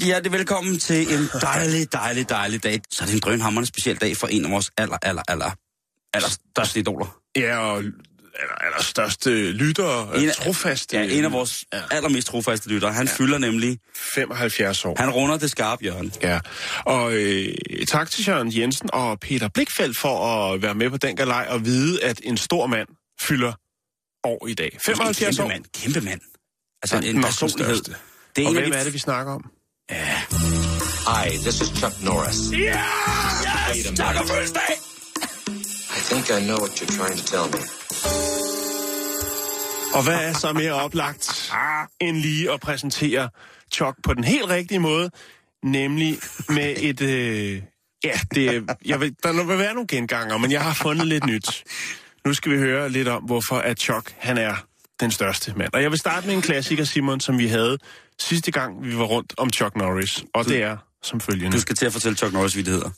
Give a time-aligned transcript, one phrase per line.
[0.00, 2.80] Rigtig hjertelig velkommen til en dejlig, dejlig, dejlig dag.
[2.90, 5.50] Så er det en drønhammerende speciel dag for en af vores aller, aller, aller,
[6.14, 7.20] aller største idoler.
[7.36, 10.96] Ja, og aller, aller største lytter, En en af- trofaste.
[10.96, 11.80] Ja, en af vores Ja.
[11.90, 12.92] allermest trofaste lyttere.
[12.92, 13.12] Han ja.
[13.12, 13.78] fylder nemlig,
[14.14, 14.94] 75 år.
[14.98, 16.10] han runder det skarpe hjørne.
[16.22, 16.40] Ja,
[16.86, 17.54] og øh,
[17.88, 21.64] tak til Jørgen Jensen og Peter Blikfeldt for at være med på den galej og
[21.64, 22.88] vide, at en stor mand
[23.20, 23.52] fylder
[24.24, 24.78] år i dag.
[24.86, 25.48] 75 kæmpe år.
[25.48, 26.20] mand, kæmpe mand.
[26.82, 27.74] Altså Den en personlighed.
[27.76, 27.94] største.
[28.36, 29.50] Det er Og en hvem de er det, vi snakker om?
[29.90, 32.50] Hi, this is Chuck Norris.
[32.52, 32.82] Ja!
[33.76, 33.98] Yes!
[33.98, 34.62] Tak og fødselsdag!
[35.96, 37.60] I think I know what you're trying to tell me.
[39.94, 41.52] Og hvad er så mere oplagt
[42.00, 43.28] end lige at præsentere
[43.72, 45.10] Chuck på den helt rigtige måde,
[45.64, 46.18] nemlig
[46.48, 47.00] med et...
[47.00, 47.62] Øh,
[48.04, 51.64] ja, det, jeg vil, der vil være nogle genganger, men jeg har fundet lidt nyt.
[52.26, 54.54] Nu skal vi høre lidt om, hvorfor at Chuck han er
[55.00, 55.72] den største mand.
[55.72, 57.78] Og jeg vil starte med en klassiker, Simon, som vi havde
[58.20, 60.24] sidste gang, vi var rundt om Chuck Norris.
[60.34, 61.52] Og det er som følgende.
[61.56, 62.90] Du skal til at fortælle Chuck Norris vittigheder.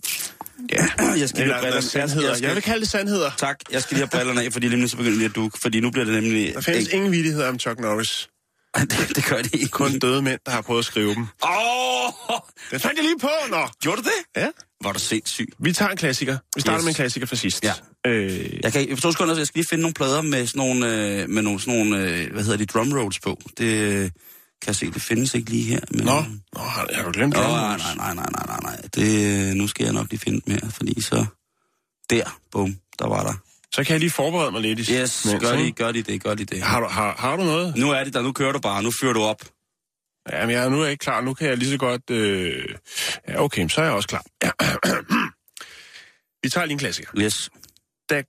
[0.72, 0.86] Ja,
[1.20, 1.82] Jeg skal lige have brillerne.
[1.82, 2.28] sandheder.
[2.28, 3.30] Jeg skal- Jeg vil kalde det sandheder.
[3.38, 5.58] Tak, jeg skal lige have brillerne af, fordi lige nu så begynder det at dukke,
[5.60, 6.54] fordi nu bliver det nemlig...
[6.54, 8.28] Der findes ikke, ingen vittigheder om Chuck Norris.
[8.80, 9.68] det, det gør det ikke.
[9.68, 11.26] Kun døde mænd, der har prøvet at skrive dem.
[11.44, 12.38] Åh!
[12.70, 13.68] Den fandt jeg lige på, nå!
[13.82, 14.42] Gjorde du det?
[14.42, 14.48] Ja.
[14.84, 15.46] Var du sindssyg?
[15.58, 16.38] Vi tager en klassiker.
[16.54, 16.84] Vi starter Yes.
[16.84, 17.64] med en klassiker fra sidst.
[17.64, 17.72] Ja.
[18.06, 20.58] Øh, Jeg kan, for to sekunder, så jeg skal lige finde nogle plader med sådan
[20.58, 20.86] nogle,
[21.22, 23.38] øh, med nogle, sådan nogle øh, hvad hedder de, drum rolls på.
[23.58, 24.10] Det øh,
[24.62, 25.80] kan se, det findes ikke lige her.
[25.90, 27.42] Men, Nå, Nå har, du glemt det?
[27.42, 28.76] nej, nej, nej, nej, nej, nej.
[28.94, 31.26] Det, øh, nu skal jeg nok lige finde dem her, fordi så...
[32.10, 33.34] Der, bum, der var der.
[33.74, 34.78] Så kan jeg lige forberede mig lidt.
[34.88, 36.62] i- Yes, mens, gør de, gør de det, gør de det.
[36.62, 37.76] Har du, har, har du noget?
[37.76, 39.42] Nu er det der, nu kører du bare, nu fyrer du op.
[40.32, 41.20] Jamen, jeg, nu er jeg ikke klar.
[41.20, 42.10] Nu kan jeg lige så godt...
[42.10, 42.64] Øh...
[43.28, 44.24] Ja, okay, så er jeg også klar.
[46.42, 47.10] Vi tager lige en klassiker.
[47.18, 47.50] Yes.
[48.10, 48.22] Da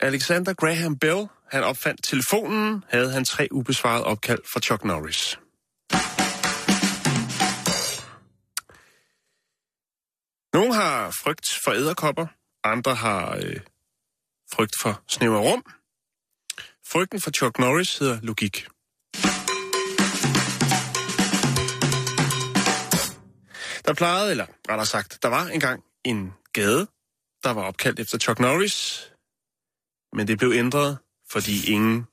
[0.00, 5.38] Alexander Graham Bell han opfandt telefonen, havde han tre ubesvarede opkald fra Chuck Norris.
[10.52, 12.26] Nogle har frygt for æderkopper,
[12.64, 13.60] andre har øh,
[14.52, 15.64] frygt for snæver rum.
[16.86, 18.66] Frygten for Chuck Norris hedder logik.
[23.86, 26.86] Der plejede, eller rettere sagt, der var engang en gade,
[27.42, 29.10] der var opkaldt efter Chuck Norris,
[30.12, 30.98] men det blev ændret,
[31.30, 32.06] fordi ingen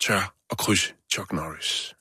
[0.00, 1.94] tør at krydse Chuck Norris.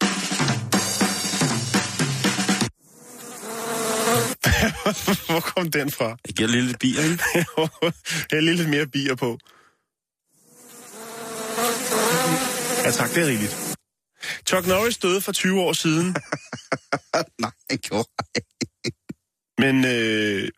[5.28, 6.18] Hvor kom den fra?
[6.28, 7.24] Jeg giver lidt bier, ikke?
[8.32, 9.38] Jeg lige lidt mere bier på.
[12.86, 13.78] Ja tak, det er rigeligt.
[14.48, 16.08] Chuck Norris døde for 20 år siden,
[17.44, 18.10] Nej, jeg gjorde
[19.58, 20.50] men øh,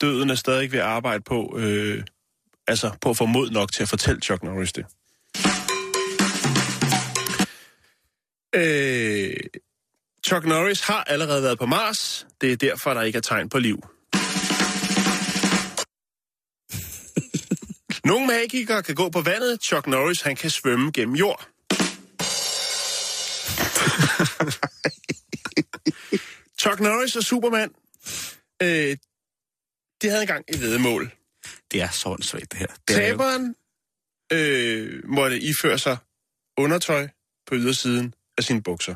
[0.00, 2.04] døden er stadig ved at arbejde på, øh,
[2.66, 4.86] altså på at få mod nok til at fortælle Chuck Norris det.
[8.54, 9.36] Øh,
[10.26, 12.26] Chuck Norris har allerede været på Mars.
[12.40, 13.76] Det er derfor, der ikke er tegn på liv.
[18.10, 19.62] Nogle magikere kan gå på vandet.
[19.62, 21.40] Chuck Norris, han kan svømme gennem jord.
[26.60, 27.74] Chuck Norris og Superman,
[28.62, 28.96] øh,
[30.02, 31.12] de havde engang et vedmål.
[31.72, 32.66] Det er så svagt, det her.
[32.88, 33.54] Det er Taberen
[34.32, 35.96] øh, måtte iføre sig
[36.58, 37.08] undertøj
[37.46, 38.94] på ydersiden af sine bukser.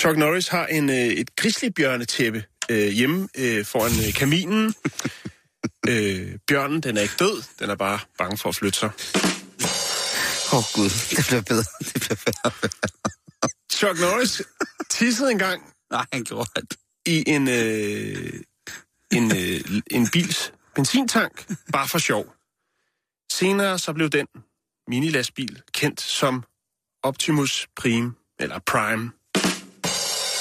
[0.00, 4.74] Chuck Norris har en, øh, et grizzlybjørnetæppe øh, hjemme øh, foran øh, kaminen.
[5.90, 8.90] øh, bjørnen, den er ikke død, den er bare bange for at flytte sig.
[10.52, 11.64] Åh oh, gud, det bliver bedre.
[11.78, 12.52] Det bliver bedre.
[13.72, 14.42] Chuck Norris
[14.90, 16.76] tissede engang Nej, han gjorde det.
[17.06, 18.40] i en, øh,
[19.12, 22.34] en, øh, en bils benzintank, bare for sjov.
[23.32, 24.26] Senere så blev den
[24.88, 26.44] minilastbil kendt som
[27.02, 29.12] Optimus Prime, eller Prime.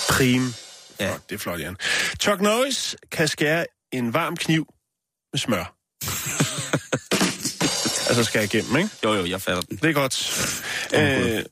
[0.10, 0.54] Prime.
[1.00, 1.06] Ja.
[1.06, 1.14] Ja.
[1.30, 1.78] det er flot, Jan.
[2.20, 4.74] Chuck Norris kan skære en varm kniv
[5.34, 5.76] med smør.
[8.10, 8.90] altså skal jeg igennem, ikke?
[9.04, 9.78] Jo, jo, jeg fatter den.
[9.78, 10.16] Det er godt.
[10.96, 11.44] Øh,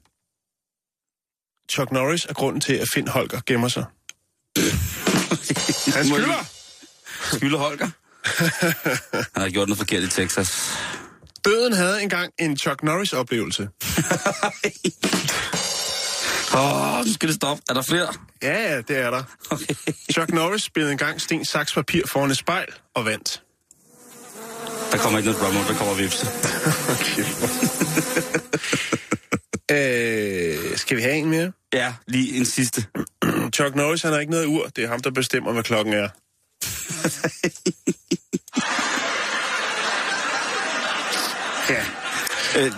[1.70, 3.86] Chuck Norris er grunden til, at Finn Holger gemmer sig.
[5.94, 6.46] Han skylder!
[7.34, 7.90] Skylder Holger.
[9.34, 10.72] Han har gjort noget forkert i Texas.
[11.44, 13.70] Bøden havde engang en Chuck Norris-oplevelse.
[16.54, 17.64] Åh, oh, nu skal det stoppe.
[17.70, 18.08] Er der flere?
[18.42, 19.24] Ja, ja, det er der.
[19.50, 19.76] Okay.
[20.12, 23.42] Chuck Norris spillede engang sten, saks, papir foran et spejl og vandt.
[24.92, 26.26] Der kommer ikke noget drummer, der kommer vips.
[29.72, 31.52] Øh, skal vi have en mere?
[31.74, 32.86] Ja, lige en sidste.
[33.56, 34.68] Chuck Norris, han har ikke noget ur.
[34.76, 36.10] Det er ham, der bestemmer, hvad klokken er.
[41.70, 41.86] ja.
[42.60, 42.72] Øh,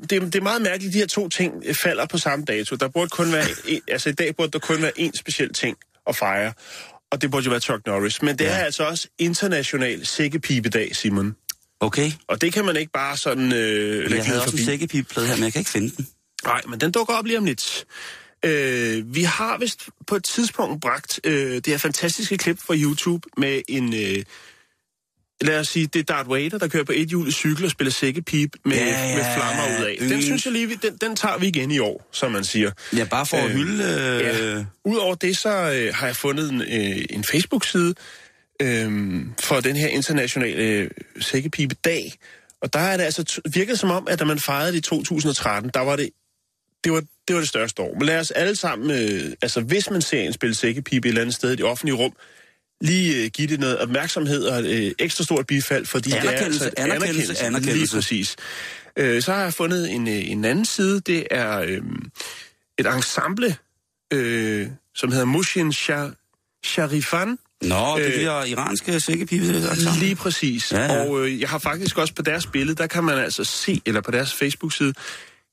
[0.00, 1.52] Det, det er meget mærkeligt, at de her to ting
[1.82, 2.76] falder på samme dato.
[2.76, 5.76] Der burde kun være en, altså i dag burde der kun være én speciel ting
[6.06, 6.52] at fejre.
[7.12, 8.22] Og det burde jo være Chuck Norris.
[8.22, 8.50] Men det Ja.
[8.50, 11.36] er altså også international sækkepibedag, Simon.
[11.80, 12.10] Okay.
[12.28, 14.64] Og det kan man ikke bare sådan øh, Jeg havde også en forbi.
[14.64, 16.06] sækkepipeplade her, men jeg kan ikke finde den.
[16.44, 17.84] Nej, men den dukker op lige om lidt.
[18.44, 23.28] Øh, vi har vist på et tidspunkt bragt øh, det her fantastiske klip fra YouTube
[23.36, 23.94] med en...
[23.94, 24.24] Øh,
[25.44, 27.92] lad os sige, det er Darth Vader, der kører på et hjul cykel og spiller
[27.92, 29.96] sækkepip med, Ja, ja, med flammer ud af.
[29.98, 30.24] Den yndlings.
[30.24, 32.70] synes jeg lige, den, den tager vi igen i år, som man siger.
[32.96, 33.84] Ja, bare for at Øh, hylde...
[33.84, 34.20] Øh...
[34.56, 34.64] Ja.
[34.84, 37.94] Udover det, så øh, har jeg fundet en, øh, en Facebook-side
[38.62, 42.12] øh, for den her internationale øh, sækkepipe-dag.
[42.62, 45.70] Og der er det altså virket som om, at da man fejrede det i 2013,
[45.74, 46.10] der var det
[46.84, 47.94] det var, det var det største år.
[47.98, 51.20] Men lad os alle sammen, øh, altså hvis man ser en spille sækkepipe et eller
[51.22, 52.12] andet sted i det offentlige rum,
[52.80, 56.82] lige øh, give det noget opmærksomhed og øh, ekstra stort bifald, fordi Anerkendelse, det er
[56.82, 57.78] altså anerkendelse, anerkendelse.
[57.78, 58.36] Lige præcis.
[58.96, 61.80] Øh, så har jeg fundet en, øh, en anden side, det er øh,
[62.78, 63.56] et ensemble,
[64.12, 67.38] øh, som hedder Mushin Shah- Sharifan.
[67.62, 69.46] Nå, det Øh, bliver iranske sækkepipe.
[69.46, 69.90] Altså.
[70.00, 70.72] Lige præcis.
[70.72, 71.00] Ja, ja.
[71.04, 74.00] Og øh, jeg har faktisk også på deres billede, der kan man altså se, eller
[74.00, 74.94] på deres Facebook-side,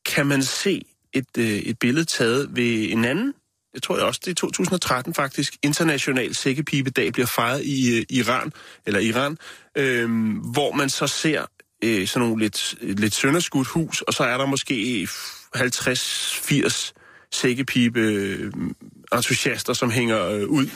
[0.05, 0.81] kan man se
[1.13, 3.33] et, øh, et billede taget ved en anden,
[3.73, 8.53] jeg tror også, det er 2013 faktisk, international Sækkepibedag bliver fejret i øh, Iran,
[8.85, 9.37] eller Iran,
[9.77, 10.09] øh,
[10.53, 11.45] hvor man så ser
[11.83, 15.07] øh, sådan nogle lidt, lidt sønderskudt hus, og så er der måske
[15.55, 16.91] 50-80
[17.31, 20.69] sækkepipe-entusiaster, øh, som hænger øh, ud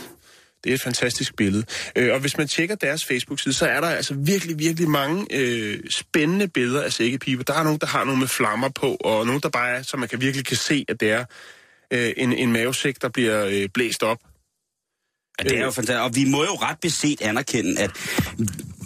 [0.65, 1.65] det er et fantastisk billede.
[1.95, 5.79] Øh, og hvis man tjekker deres Facebook-side, så er der altså virkelig, virkelig mange øh,
[5.89, 7.43] spændende billeder af sækkepiber.
[7.43, 9.97] Der er nogen, der har nogle med flammer på, og nogen, der bare er, så
[9.97, 11.25] man kan virkelig kan se, at det er
[11.91, 14.17] øh, en, en mavesæk, der bliver øh, blæst op.
[15.39, 15.99] Ja, det er jo fantastisk.
[15.99, 17.91] Og vi må jo ret beset anerkende, at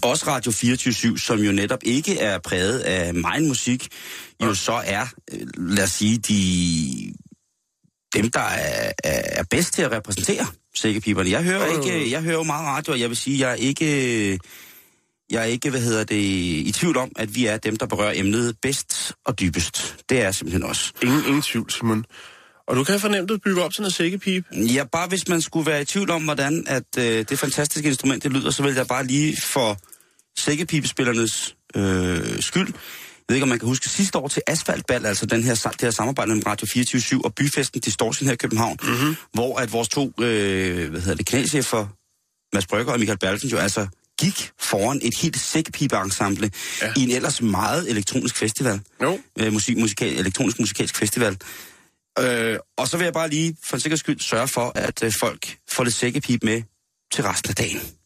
[0.01, 3.88] også Radio 24 som jo netop ikke er præget af meget musik,
[4.44, 7.13] jo så er, øh, lad os sige, de,
[8.13, 11.30] dem, der er, er bedst til at repræsentere sækkepiberne.
[11.30, 14.40] Jeg hører, ikke, jeg hører jo meget radio, og jeg vil sige, jeg er ikke...
[15.31, 16.22] Jeg er ikke, hvad hedder det,
[16.66, 19.95] i tvivl om, at vi er dem, der berører emnet bedst og dybest.
[20.10, 20.94] Det er simpelthen også.
[21.04, 22.06] Ingen, ingen tvivl, Simon.
[22.69, 24.45] Og du kan fornemme, at du bygger op sådan en sækkepip.
[24.51, 28.24] Ja, bare hvis man skulle være i tvivl om, hvordan at, øh, det fantastiske instrument
[28.24, 29.77] det lyder, så vil jeg bare lige for
[30.38, 32.68] sækkepipespillernes øh, skyld.
[32.68, 35.81] Jeg ved ikke, om man kan huske sidste år til Asfaltball, altså den her, det
[35.81, 39.16] her samarbejde mellem Radio 24 og Byfesten Distortion her i København, mm-hmm.
[39.33, 41.88] hvor at vores to øh, hvad hedder det, kanalchefer,
[42.54, 43.88] Mads Brygger og Michael Bertelsen, jo altså
[44.19, 46.51] gik foran et helt sækkepipe-ensemble
[46.81, 46.88] Ja.
[46.88, 46.94] ja.
[46.98, 48.81] i en ellers meget elektronisk festival.
[49.01, 49.19] Jo.
[49.39, 51.38] Øh, musik, musikal, elektronisk musikalsk festival.
[52.19, 55.11] Øh, og så vil jeg bare lige for en sikkerheds skyld sørge for, at øh,
[55.19, 56.63] folk får lidt sækkepip med
[57.11, 57.98] til resten af dagen.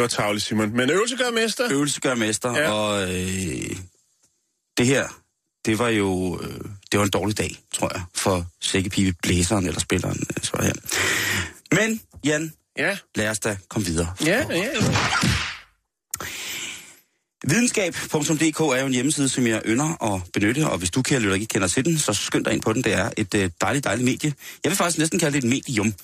[0.00, 0.76] Det var tavligt, Simon.
[0.76, 1.64] Men øvelse gør mester.
[1.72, 2.70] Øvelse gør mester, Ja.
[2.72, 3.76] og øh,
[4.78, 5.08] det her,
[5.64, 6.60] det var jo øh,
[6.92, 10.72] det var en dårlig dag, tror jeg, for sækkepipe blæseren eller spilleren, øh, så her.
[11.74, 14.14] Men, Jan, Ja, lad os da komme videre.
[14.26, 14.56] ja, ja.
[14.56, 14.68] ja.
[17.46, 21.34] Videnskab.dk er jo en hjemmeside, som jeg ynder at benytte, og hvis du, kære lytter,
[21.34, 22.84] ikke kender til den, så skynd dig ind på den.
[22.84, 24.32] Det er et øh, dejligt, dejligt medie.
[24.64, 25.94] Jeg vil faktisk næsten kalde det et medium.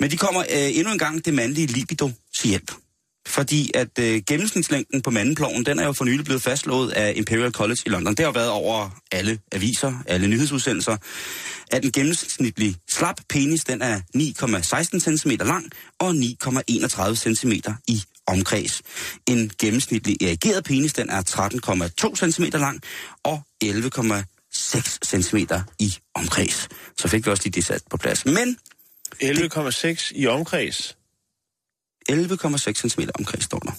[0.00, 2.72] Men de kommer øh, endnu en gang det mandlige libido til hjælp.
[3.28, 7.52] Fordi at øh, gennemsnitslængden på mandenploven, den er jo for nylig blevet fastslået af Imperial
[7.52, 8.14] College i London.
[8.14, 10.96] Det har været over alle aviser, alle nyhedsudsendelser,
[11.70, 17.52] at den gennemsnitlige slap penis, den er 9,16 cm lang og 9,31 cm
[17.88, 18.82] i omkreds.
[19.26, 21.22] En gennemsnitlig erigeret penis, den er
[22.20, 22.80] 13,2 cm lang
[23.24, 25.36] og 11,6 cm
[25.78, 26.68] i omkreds.
[26.98, 28.24] Så fik vi også lige det sat på plads.
[28.24, 28.56] Men
[29.22, 30.96] 11,6 i omkreds.
[32.10, 33.72] 11,6 cm omkreds står der.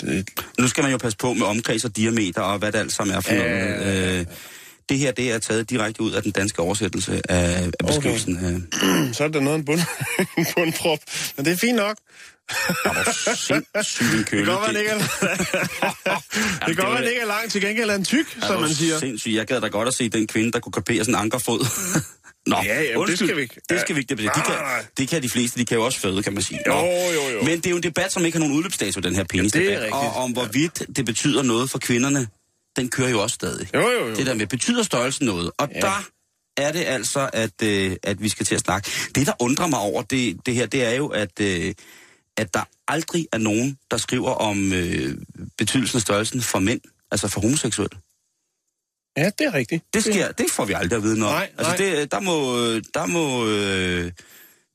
[0.00, 0.28] Det,
[0.58, 3.16] Nu skal man jo passe på med omkreds og diameter og hvad det alt sammen
[3.16, 4.18] er for noget.
[4.20, 4.26] Øh,
[4.88, 8.36] det her, det er taget direkte ud af den danske oversættelse af, af beskrivelsen.
[8.36, 9.12] Okay.
[9.14, 9.80] så er der noget af en, bund,
[10.38, 10.98] en bundprop.
[11.36, 11.96] Men det er fint nok.
[13.16, 14.46] Sindssygt en køle.
[14.46, 14.98] Det være, den ikke er,
[16.66, 17.50] det være, den ikke er lang.
[17.50, 18.98] Til gengæld er den tyk, som man siger.
[18.98, 19.34] Sindssygt.
[19.34, 21.66] Jeg gad da godt at se den kvinde, der kunne kapere sådan en ankerfod.
[22.46, 23.28] Nå, Ja, ja, det undskyld.
[23.28, 23.60] skal vi ikke.
[23.68, 24.08] Det skal vi ikke.
[24.14, 24.54] Det, de kan,
[24.98, 25.60] det kan de fleste.
[25.60, 26.60] De kan jo også føde, kan man sige.
[26.66, 26.74] Nå.
[26.74, 27.42] Jo, jo, jo.
[27.44, 29.66] Men det er jo en debat, som ikke har nogen udløbsdato, den her penisdebat.
[29.72, 29.92] Ja, det.
[29.92, 32.28] Og om hvorvidt det betyder noget for kvinderne,
[32.76, 33.68] den kører jo også stadig.
[33.74, 34.14] Jo, jo, jo.
[34.16, 35.50] Det der med, betyder størrelsen noget?
[35.58, 35.80] Og Ja.
[35.80, 36.02] der
[36.56, 38.90] er det altså, at, øh, at vi skal til at snakke.
[39.14, 41.74] Det, der undrer mig over det, det her, det er jo, at, øh,
[42.36, 45.14] at der aldrig er nogen, der skriver om øh,
[45.58, 47.98] betydelsen af størrelsen for mænd, altså for homoseksuelle.
[49.16, 49.84] Ja, det er rigtigt.
[49.94, 51.34] Det sker, det får vi aldrig at vide noget.
[51.34, 51.96] Nej, altså nej.
[51.96, 52.56] det, der må,
[52.94, 54.12] der må, øh,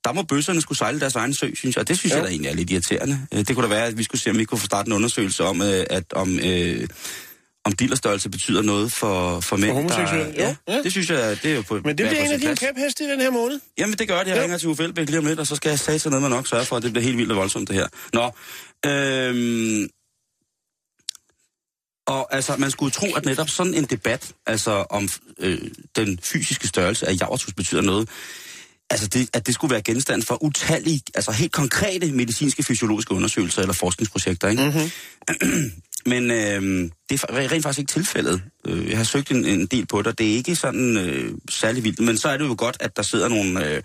[0.03, 1.81] der må bøsserne skulle sejle deres egen sø, synes jeg.
[1.81, 2.17] Og det synes Jo.
[2.17, 3.27] jeg da egentlig er lidt irriterende.
[3.33, 4.93] Øh, Det kunne da være, at vi skulle se, om vi kunne få startet en
[4.95, 6.87] undersøgelse om, øh, at om, øh,
[7.65, 9.71] om dillerstørrelse betyder noget for, for mænd.
[9.71, 10.33] homoseksuelle?
[10.33, 10.81] Der, ja, ja.
[10.83, 13.07] det synes jeg, det er jo på Men det bliver en af dine kæpheste i
[13.07, 13.59] den her måned.
[13.77, 14.27] Jamen det gør det.
[14.27, 14.41] Jeg Jo.
[14.43, 16.31] ringer til Uffe Elbæk lige om lidt, og så skal jeg sige til noget, man
[16.31, 17.87] nok sørge for, at det bliver helt vildt og voldsomt, det her.
[18.13, 18.31] Nå,
[18.91, 19.89] øhm,
[22.11, 25.59] og altså, man skulle tro, at netop sådan en debat, altså om øh,
[25.95, 28.09] den fysiske størrelse af javertus betyder noget,
[28.89, 33.61] altså det, at det skulle være genstand for utallige, altså helt konkrete medicinske fysiologiske undersøgelser
[33.61, 34.63] eller forskningsprojekter, ikke?
[34.63, 35.71] Mm-hmm.
[36.05, 38.41] Men øh, det er rent faktisk ikke tilfældet.
[38.67, 41.33] Øh, Jeg har søgt en, en del på det, og det er ikke sådan øh,
[41.49, 41.99] særlig vildt.
[41.99, 43.83] Men så er det jo godt, at der sidder nogle, øh,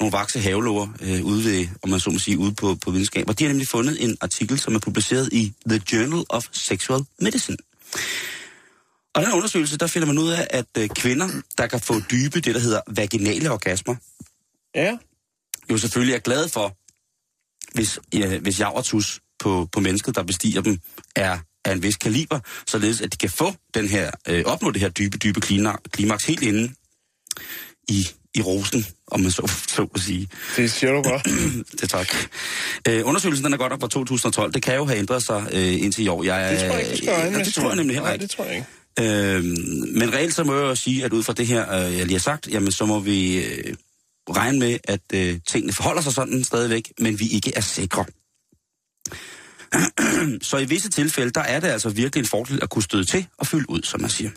[0.00, 3.28] nogle vakse havelover øh, ude ved, om man så må sige, ude på, på videnskab.
[3.28, 7.00] Og de har nemlig fundet en artikel, som er publiceret i The Journal of Sexual
[7.20, 7.56] Medicine.
[9.14, 12.40] Og den undersøgelse, der finder man ud af, at øh, kvinder, der kan få dybe,
[12.40, 13.94] det der hedder vaginale orgasmer,
[14.74, 14.98] Ja.
[15.70, 16.76] jo selvfølgelig er glade for,
[17.74, 20.78] hvis, ja, hvis javertus på, på mennesket, der bestiger dem,
[21.16, 24.80] er af en vis kaliber, således at de kan få den her, øh, opnå det
[24.80, 26.74] her dybe, dybe klima- klimaks helt inde
[27.88, 30.28] i, i rosen, om man så, så at sige.
[30.56, 31.26] Det siger du godt.
[31.80, 32.08] det tak.
[32.88, 34.52] Øh, undersøgelsen den er godt op fra 2012.
[34.52, 36.22] Det kan jo have ændret sig øh, indtil i år.
[36.24, 37.44] Jeg, Det tror jeg ikke, det skal øh.
[37.44, 38.22] Det tror jeg nemlig heller Nej, ikke.
[38.22, 38.66] det tror jeg ikke.
[39.00, 42.06] Øhm, men reelt så må jeg jo sige, at ud fra det her, øh, jeg
[42.06, 43.74] lige har sagt, jamen så må vi øh,
[44.30, 48.04] regne med, at øh, tingene forholder sig sådan stadigvæk, men vi ikke er sikre.
[50.48, 53.26] så i visse tilfælde, der er det altså virkelig en fordel at kunne støde til
[53.38, 54.30] og fylde ud, som man siger.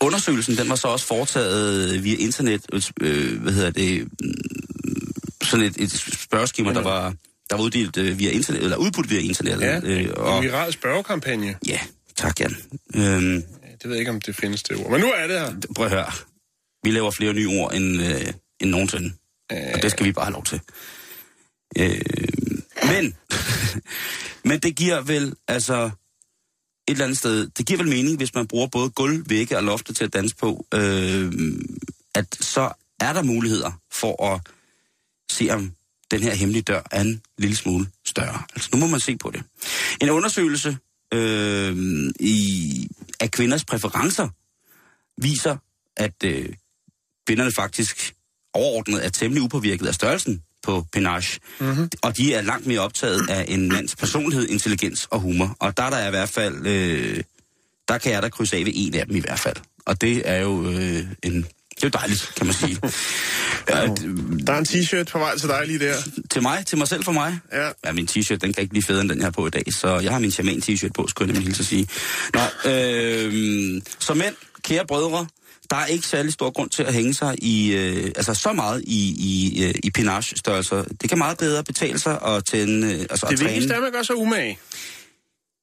[0.00, 2.66] Undersøgelsen, den var så også foretaget via internet,
[3.00, 7.14] øh, hvad hedder det, mm, sådan et, et spørgeskema, der var,
[7.50, 9.60] der var uddelt øh, via internet, eller udbudt via internet.
[9.60, 11.56] Ja, øh, en viral spørgekampagne.
[11.68, 11.80] ja,
[12.16, 12.56] tak Jan.
[12.94, 13.42] Øhm,
[13.82, 14.90] Det ved jeg ikke, om det findes det ord.
[14.90, 15.54] Men nu er det her.
[15.76, 16.10] prøv at høre.
[16.84, 19.12] Vi laver flere nye ord end, øh, end nogensinde.
[19.52, 19.58] Øh.
[19.74, 20.60] Og det skal vi bare have lov til.
[21.78, 22.00] Øh,
[22.84, 23.14] men,
[24.48, 25.90] men det giver vel, altså,
[26.88, 29.64] et eller andet sted, det giver vel mening, hvis man bruger både gulv, vægge og
[29.64, 31.32] lofter til at danse på, øh,
[32.14, 34.40] at så er der muligheder for at
[35.30, 35.72] se, om
[36.10, 38.42] den her hemmelige dør er en lille smule større.
[38.54, 39.42] Altså, nu må man se på det.
[40.00, 40.78] En undersøgelse
[41.14, 41.76] øh,
[42.20, 42.88] i,
[43.20, 44.28] af kvinders præferencer
[45.22, 45.56] viser,
[45.96, 46.48] at øh,
[47.26, 48.14] kvinderne faktisk
[48.54, 51.40] overordnet er temmelig upåvirket af størrelsen på penage.
[51.60, 51.88] Mm-hmm.
[52.02, 55.56] Og de er langt mere optaget af en mands personlighed, intelligens og humor.
[55.60, 57.22] Og der er der i hvert fald, øh,
[57.88, 59.56] der kan jeg da krydse af ved en af dem i hvert fald.
[59.86, 61.34] Og det er jo øh, en,
[61.76, 62.78] det er jo dejligt, kan man sige.
[63.70, 63.86] ja,
[64.46, 65.94] Der er en t-shirt på vej til dig lige der.
[66.30, 67.38] til mig, til mig selv for mig.
[67.52, 67.70] Ja.
[67.84, 69.64] Ja, min t-shirt, den kan ikke blive federe end den, jeg har på i dag.
[69.70, 71.88] Så jeg har min shaman t-shirt på, skulle jeg nemlig hilse at sige.
[72.34, 75.26] Nå, øh, så mænd, kære brødre,
[75.70, 78.82] der er ikke særlig stor grund til at hænge sig i, øh, altså så meget
[78.86, 80.82] i, i, øh, i pinage-størrelser.
[80.82, 83.50] Det kan meget bedre betale sig at, tænde, øh, altså Det at træne.
[83.50, 84.58] vigtigste er, at man gør sig umage.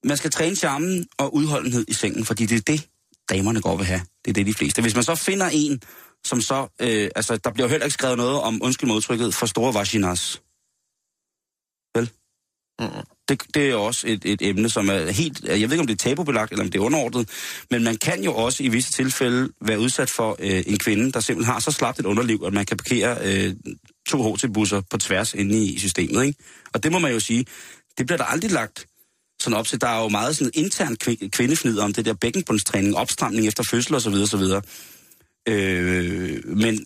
[0.03, 2.87] Man skal træne charmen og udholdenhed i sengen, fordi det er det,
[3.29, 4.01] damerne går vil have.
[4.25, 4.81] Det er det, de fleste.
[4.81, 5.81] Hvis man så finder en,
[6.25, 6.67] som så...
[6.81, 10.41] Øh, altså, der bliver jo heller ikke skrevet noget om, undskyld modtrykket, for store vaginas.
[12.79, 12.87] Mm.
[13.29, 15.43] Det, det er også et, et emne, som er helt...
[15.43, 17.29] Jeg ved ikke, om det er tabubelagt, eller om det er underordnet,
[17.71, 21.19] men man kan jo også i visse tilfælde være udsat for øh, en kvinde, der
[21.19, 23.55] simpelthen har så slapt et underliv, at man kan parkere øh,
[24.07, 26.25] to HT-busser på tværs inde i systemet.
[26.25, 26.39] Ikke?
[26.73, 27.45] Og det må man jo sige,
[27.97, 28.85] det bliver der aldrig lagt
[29.39, 29.81] sådan op til.
[29.81, 33.95] Der er jo meget sådan intern kvi- kvindefnid om det der bækkenbundstræning, opstramning efter fødsel
[33.95, 34.13] osv.
[34.13, 34.43] osv.
[35.47, 36.85] Øh, men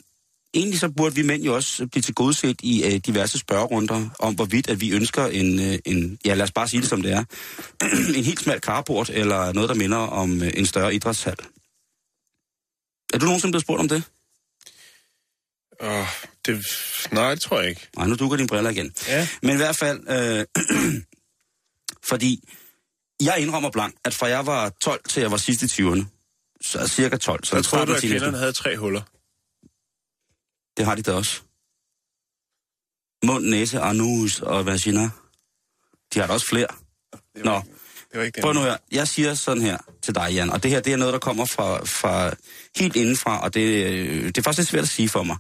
[0.54, 4.70] egentlig så burde vi mænd jo også blive tilgodeset i øh, diverse spørgerunder om, hvorvidt
[4.70, 7.24] at vi ønsker en, øh, en, ja lad os bare sige det som det er,
[8.18, 11.38] en helt smal carport eller noget, der minder om øh, en større idrætshal.
[13.14, 14.04] Er du nogensinde blevet spurgt om det?
[15.82, 16.08] Åh,
[16.46, 16.66] det...
[17.12, 17.88] Nej, det tror jeg ikke.
[17.98, 18.94] Nej, nu dukker dine briller igen.
[19.08, 19.28] Ja.
[19.42, 20.46] Men i hvert fald, øh,
[22.10, 22.50] fordi
[23.22, 26.04] jeg indrømmer blank, at fra jeg var 12 til jeg var sidst i 20'erne,
[26.62, 29.02] så cirka 12, så Jeg du, af at kvinderne havde tre huller.
[30.78, 31.42] Det har de da også.
[33.26, 35.10] Mund, næse, anus og vagina.
[36.14, 36.68] De har da også flere.
[37.36, 37.62] Nå,
[38.12, 38.78] Det var ikke prøv nu her.
[38.92, 41.46] Jeg siger sådan her til dig, Jan, og det her det er noget, der kommer
[41.46, 42.34] fra, fra
[42.78, 45.38] helt indenfra, og det, øh, det er faktisk lidt svært at sige for mig.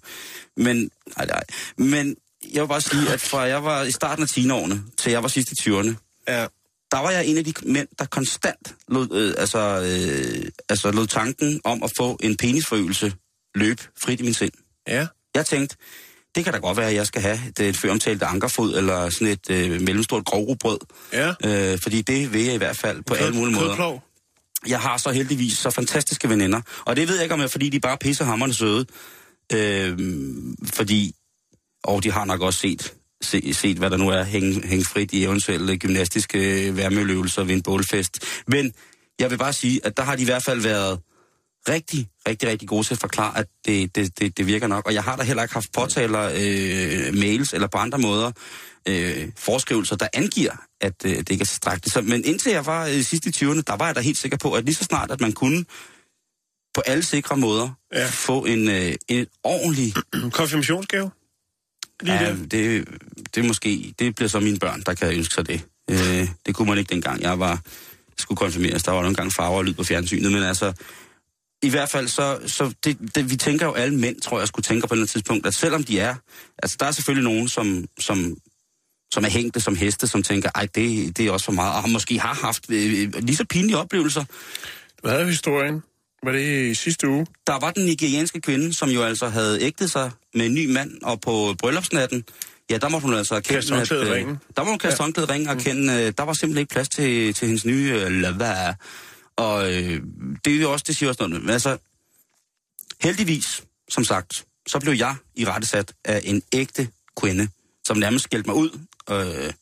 [0.57, 1.43] Men, nej, nej.
[1.77, 2.15] Men
[2.53, 5.29] jeg vil bare sige, at fra jeg var i starten af 10'erne til jeg var
[5.29, 5.95] sidst i 20'erne,
[6.27, 6.47] Ja.
[6.91, 11.07] der var jeg en af de mænd, der konstant lod, øh, altså, øh, altså lod
[11.07, 13.13] tanken om at få en penisforøgelse
[13.55, 14.51] løbe frit i min sind.
[14.87, 15.07] Ja.
[15.37, 15.75] Jeg tænkte,
[16.35, 19.27] det kan da godt være, at jeg skal have det et føromtalte ankerfod, eller sådan
[19.27, 20.79] et øh, mellemstort grovrobrød.
[21.13, 21.33] Ja.
[21.45, 23.67] Øh, fordi det vil jeg i hvert fald på alle mulige måder.
[23.67, 24.03] Kødplov.
[24.67, 26.61] Jeg har så heldigvis så fantastiske veninder.
[26.85, 28.85] Og det ved jeg ikke, om jeg fordi de bare er pissehammerende søde.
[29.53, 29.99] Øh,
[30.73, 31.15] fordi,
[31.83, 35.11] og de har nok også set, se, set hvad der nu er, hænge, hænge frit
[35.11, 38.25] i eventuelle gymnastiske værmeøvelser ved en bålfest.
[38.47, 38.73] Men
[39.19, 40.99] jeg vil bare sige, at der har de i hvert fald været
[41.69, 44.85] rigtig, rigtig, rigtig gode til at forklare, at det, det, det, det virker nok.
[44.85, 48.31] Og jeg har da heller ikke haft påtaler, øh, mails eller på andre måder,
[48.87, 51.93] øh, forskrivelser, der angiver, at øh, det ikke er tilstrækkeligt.
[51.93, 54.37] Så, men indtil jeg var øh, sidst i 20'erne, der var jeg da helt sikker
[54.37, 55.65] på, at lige så snart, at man kunne
[56.73, 58.07] på alle sikre måder Ja.
[58.09, 59.93] få en, øh, en ordentlig...
[60.31, 61.11] Konfirmationsgave.
[62.01, 62.45] Lige Ja, der.
[62.51, 62.87] det,
[63.35, 63.93] det måske...
[63.99, 65.61] Det bliver så mine børn, der kan ønske sig det.
[65.91, 67.21] Øh, det kunne man ikke dengang.
[67.21, 67.61] Jeg var
[68.17, 68.83] skulle konfirmeres.
[68.83, 70.73] Der var nogle gange farver og lyd på fjernsynet, men altså...
[71.63, 74.63] I hvert fald så, så det, det, vi tænker jo alle mænd, tror jeg, skulle
[74.63, 76.15] tænke på et tidspunkt, at selvom de er,
[76.63, 78.37] altså der er selvfølgelig nogen, som, som,
[79.13, 81.89] som er hængte som heste, som tænker, ej, det, det er også for meget, og
[81.89, 84.23] måske har haft øh, lige så pinlige oplevelser.
[85.03, 85.83] Du havde historien.
[86.23, 87.27] Var det i sidste uge?
[87.47, 90.91] Der var den nigerianske kvinde, som jo altså havde ægtet sig med en ny mand,
[91.03, 92.23] og på bryllupsnatten,
[92.69, 94.37] ja, der måtte hun altså erkende, Kaste i øh, ringen.
[94.57, 95.09] Der må hun kaste ja.
[95.29, 98.73] ringen og erkende, øh, der var simpelthen ikke plads til, til hendes nye øh, lava.
[99.37, 100.01] Og øh,
[100.45, 101.43] det er jo også, det siger også noget.
[101.43, 101.77] Men altså,
[103.01, 107.49] heldigvis, som sagt, så blev jeg i rettesat af en ægte kvinde,
[107.85, 108.69] som nærmest skældte mig ud,
[109.09, 109.53] øh,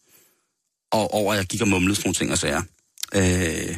[0.92, 2.62] og over at jeg gik og mumlede sådan nogle ting og sager.
[3.16, 3.78] Øh,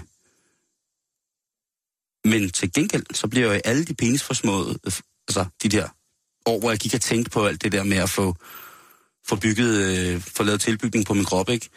[2.26, 4.94] men til gengæld, så bliver jeg alle de penisforsmåede, øh,
[5.28, 5.90] altså de der
[6.46, 8.36] år, hvor jeg gik og tænkte på alt det der med at få,
[9.28, 11.70] få bygget, øh, få lavet tilbygning på min krop, ikke?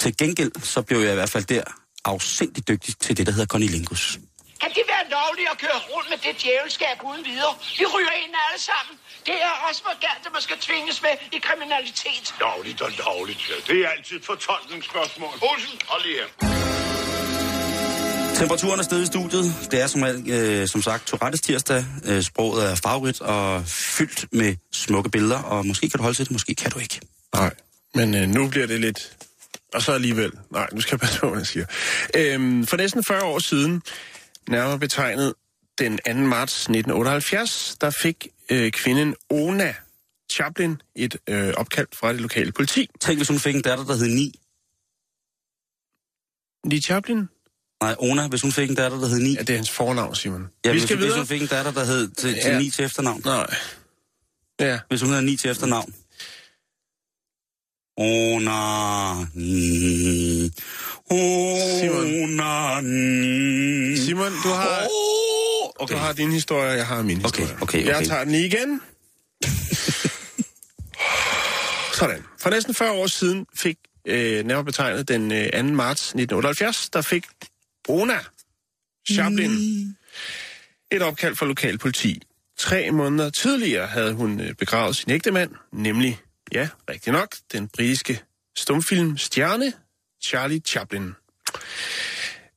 [0.00, 1.64] Til gengæld, så blev jeg i hvert fald der
[2.14, 4.04] afsindig dygtig til det, der hedder conilingus.
[4.62, 7.52] Kan det være lovligt at køre rundt med det djævelskab uden videre?
[7.80, 8.94] Vi ryger ind alle sammen.
[9.28, 12.24] Det er også for galt, at man skal tvinges med i kriminalitet.
[12.46, 13.56] Lovligt og lovligt, ja.
[13.70, 15.34] Det er altid fortolkningsspørgsmål.
[15.50, 16.28] Olsen, hold lige her.
[18.40, 19.46] Temperaturen er steget i studiet.
[19.70, 21.84] Det er som, øh, som sagt Tourettes tirsdag.
[22.04, 26.24] Øh, sproget er favorit og fyldt med smukke billeder, og måske kan du holde til
[26.24, 27.00] det, måske kan du ikke.
[27.34, 27.54] Nej.
[27.94, 29.16] Men øh, nu bliver det lidt...
[29.76, 30.32] Og så alligevel...
[30.50, 31.66] Nej, nu skal jeg passe på, hvad jeg siger.
[32.16, 33.82] Øhm, for næsten 40 år siden,
[34.48, 35.34] nærmere betegnet
[35.78, 36.14] den 2.
[36.14, 39.74] marts 1978, der fik øh, kvinden Ona
[40.32, 42.88] Chaplin et øh, opkald fra det lokale politi.
[43.00, 44.32] Tænk, hvis hun fik en datter, der hed Ni.
[46.70, 47.28] Lee Chaplin?
[47.82, 49.34] Nej, Ona, hvis hun fik en datter, der hed Ni.
[49.34, 50.48] Ja, det er hans fornavn, Simon.
[50.64, 51.18] Ja, Vi hvis, skal hvis videre.
[51.18, 52.58] hun fik en datter, der hed til, til Ja.
[52.58, 53.22] Ni til efternavn.
[53.24, 53.54] Nej.
[54.60, 54.80] Ja.
[54.88, 55.94] Hvis hun hedder Ni til efternavn.
[57.96, 59.26] Ona.
[59.34, 60.50] Ni.
[61.10, 62.80] Ona.
[62.80, 63.96] Ni.
[63.96, 65.84] Simon, du har, okay.
[65.84, 65.94] okay.
[65.94, 67.62] du har din historie, og jeg har min Okay, historie.
[67.62, 68.06] okay, Jeg okay.
[68.06, 68.80] tager den lige igen.
[71.98, 72.22] Sådan.
[72.40, 75.62] For næsten 40 år siden fik, øh, nærmere betegnet den øh, 2.
[75.62, 77.24] marts 1978, der fik
[77.88, 78.18] Ona
[79.12, 79.50] Chaplin
[80.92, 82.22] et opkald fra lokal politi.
[82.58, 86.18] Tre måneder tidligere havde hun øh, begravet sin ægtemand, nemlig,
[86.56, 88.22] ja, rigtig nok, den britiske
[88.56, 89.72] stumfilm stjerne
[90.22, 91.12] Charlie Chaplin.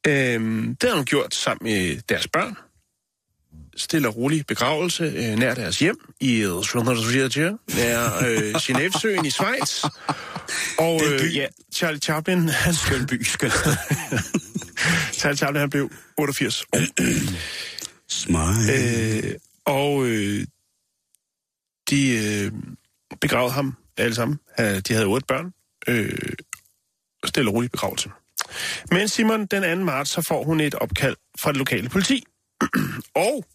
[0.07, 2.57] Øhm, det har hun gjort sammen med deres børn.
[3.77, 6.45] Stille og rolig begravelse øh, nær deres hjem i
[7.75, 9.83] nær øh, Genèvesøen i Schweiz.
[10.77, 13.51] Og øh, ja, Charlie Chaplin, han, Skøn by, skøn.
[15.19, 16.79] Charlie Chaplin, han blev 88 år.
[18.07, 19.27] Smile.
[19.27, 19.35] Øh,
[19.65, 20.45] og øh,
[21.89, 22.51] de øh,
[23.21, 24.39] begravede ham alle sammen.
[24.57, 25.53] Ha- De havde otte børn.
[25.88, 26.33] Øh,
[27.25, 28.09] stille og rolig begravelse.
[28.91, 29.83] Men Simon, den 2.
[29.85, 32.23] marts, så får hun et opkald fra det lokale politi.
[33.15, 33.45] og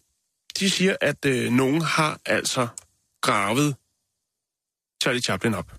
[0.59, 2.67] de siger, at øh, nogen har altså
[3.21, 3.75] gravet
[5.03, 5.71] Charlie Chaplin op.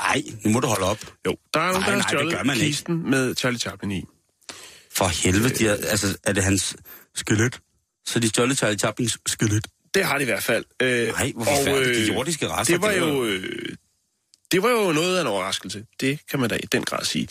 [0.00, 0.98] Nej, nu må du holde op.
[1.26, 2.66] Jo, der er nogen, der har stjålet man ikke.
[2.66, 4.04] kisten med Charlie Chaplin i.
[4.92, 6.76] For helvede, de er, altså, er det hans
[7.14, 7.60] skelet?
[8.06, 9.66] Så de stjålet Charlie Chaplins skelet?
[9.94, 10.64] Det har de i hvert fald.
[10.82, 12.08] Øh, Nej, hvor forfærdeligt.
[12.08, 13.24] De jordiske rester, Det var det var jo...
[13.24, 13.68] Øh,
[14.52, 15.86] det var jo noget af en overraskelse.
[16.00, 17.28] Det kan man da i den grad sige.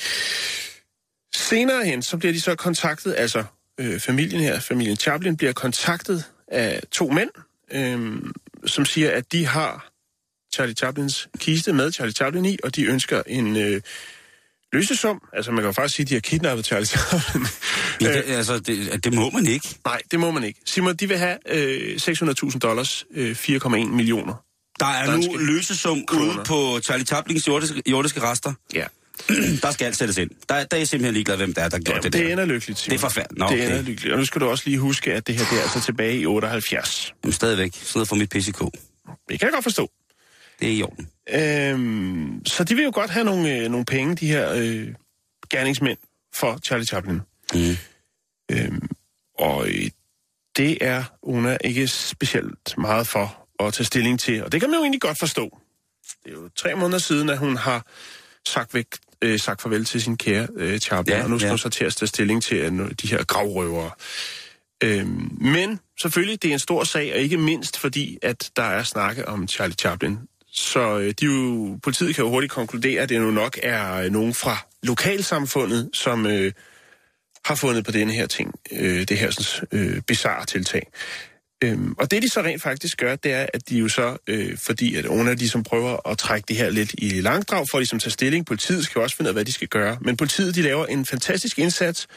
[1.35, 3.43] Senere hen, så bliver de så kontaktet, altså
[3.77, 7.29] øh, familien her, familien Chaplin, bliver kontaktet af to mænd,
[7.71, 8.21] øh,
[8.65, 9.91] som siger, at de har
[10.53, 13.81] Charlie Chaplins kiste med Charlie Chaplin i, og de ønsker en øh,
[14.73, 15.21] løsesum.
[15.33, 17.45] Altså man kan jo faktisk sige, at de har kidnappet Charlie Chaplin.
[18.01, 19.75] Ja, det, altså, det, det må man ikke.
[19.85, 20.59] Nej, det må man ikke.
[20.65, 24.33] Simon, de vil have øh, 600.000 dollars, øh, 4,1 millioner.
[24.79, 26.23] Der er Danske nu løsesum kroner.
[26.37, 28.53] ude på Charlie Chaplins jordiske, jordiske rester.
[28.73, 28.85] Ja.
[29.63, 30.29] der skal alt sættes ind.
[30.49, 32.31] Der, der er simpelthen ligeglad, hvem der er, der ja det det der.
[32.31, 32.91] ender lykkeligt, Simon.
[32.91, 33.39] Det er forfærdeligt.
[33.39, 33.65] Nå, Det okay.
[33.65, 34.13] ender lykkeligt.
[34.13, 36.25] Og nu skal du også lige huske, at det her det er altså tilbage i
[36.25, 37.13] 78.
[37.23, 37.71] Jamen, stadigvæk.
[37.73, 38.59] Sådan noget for mit PCK.
[39.29, 39.91] Det kan jeg godt forstå.
[40.59, 41.07] Det er i orden.
[41.33, 44.87] Øhm, så de vil jo godt have nogle, øh, nogle penge, de her øh,
[45.49, 45.97] gerningsmænd,
[46.33, 47.21] for Charlie Chaplin.
[47.53, 47.77] Mm.
[48.51, 48.89] Øhm,
[49.39, 49.89] og øh,
[50.57, 54.43] det er Una ikke specielt meget for at tage stilling til.
[54.43, 55.59] Og det kan man jo egentlig godt forstå.
[56.23, 57.85] Det er jo tre måneder siden, at hun har
[58.47, 58.87] sagt, væk,
[59.21, 61.57] øh, sagt farvel til sin kære øh, Chaplin, Ja, og nu skal ja.
[61.57, 63.91] så til at tage stilling til at de her gravrøvere.
[64.83, 68.83] Øhm, men selvfølgelig, det er en stor sag, og ikke mindst fordi, at der er
[68.83, 70.19] snakke om Charlie Chaplin.
[70.57, 74.11] Så øh, de jo, politiet kan jo hurtigt konkludere, at det nu nok er øh,
[74.11, 76.51] nogen fra lokalsamfundet, som øh,
[77.45, 80.91] har fundet på denne her ting, øh, det her sådan, øh, bizarre tiltag.
[81.63, 84.57] Øhm, og det de så rent faktisk gør, det er, at de jo så, øh,
[84.57, 87.77] fordi at nogle af de, som prøver at trække det her lidt i langdrag, for
[87.77, 88.45] ligesom at ligesom tage stilling.
[88.45, 89.97] Politiet skal jo også finde ud af, hvad de skal gøre.
[90.01, 92.07] Men politiet, de laver en fantastisk indsats,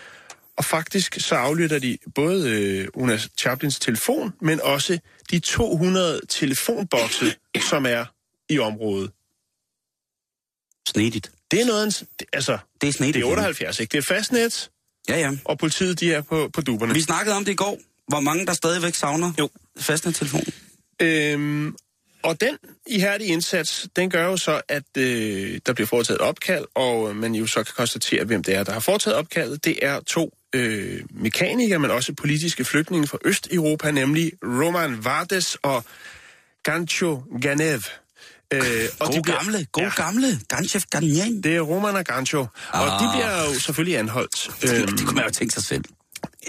[0.56, 4.98] og faktisk så aflytter de både øh, Una Chaplins telefon, men også
[5.30, 7.26] de 200 telefonbokse,
[7.70, 8.04] som er
[8.50, 9.10] i området.
[10.88, 11.32] Snedigt.
[11.50, 13.14] Det er noget, en altså, Det er snedigt.
[13.14, 13.92] det er 78, ikke?
[13.92, 14.70] Det er fastnet,
[15.08, 15.30] Ja, ja.
[15.44, 16.94] og politiet, de er på, på duberne.
[16.94, 17.78] Vi snakkede om det i går.
[18.08, 19.50] Hvor mange der stadigvæk savner Jo.
[19.78, 20.44] fastnettelefon.
[21.02, 21.76] Øhm,
[22.22, 26.64] og den ihærdige indsats, den gør jo så, at øh, der bliver foretaget et opkald,
[26.74, 29.64] og man jo så kan konstatere, hvem det er, der har foretaget opkaldet.
[29.64, 35.84] Det er to øh, mekanikere, men også politiske flygtninge fra Østeuropa, nemlig Roman Vardes og
[36.62, 37.80] Gancho Ganev.
[38.52, 38.60] Øh,
[39.00, 40.40] og God gamle, god ja, gamle.
[40.48, 41.40] Ganchef Ganyan.
[41.42, 43.00] det er Roman og Gancho, og Ah.
[43.02, 44.50] de bliver jo selvfølgelig anholdt.
[44.64, 45.84] Øhm, Det kunne man jo tænke sig selv.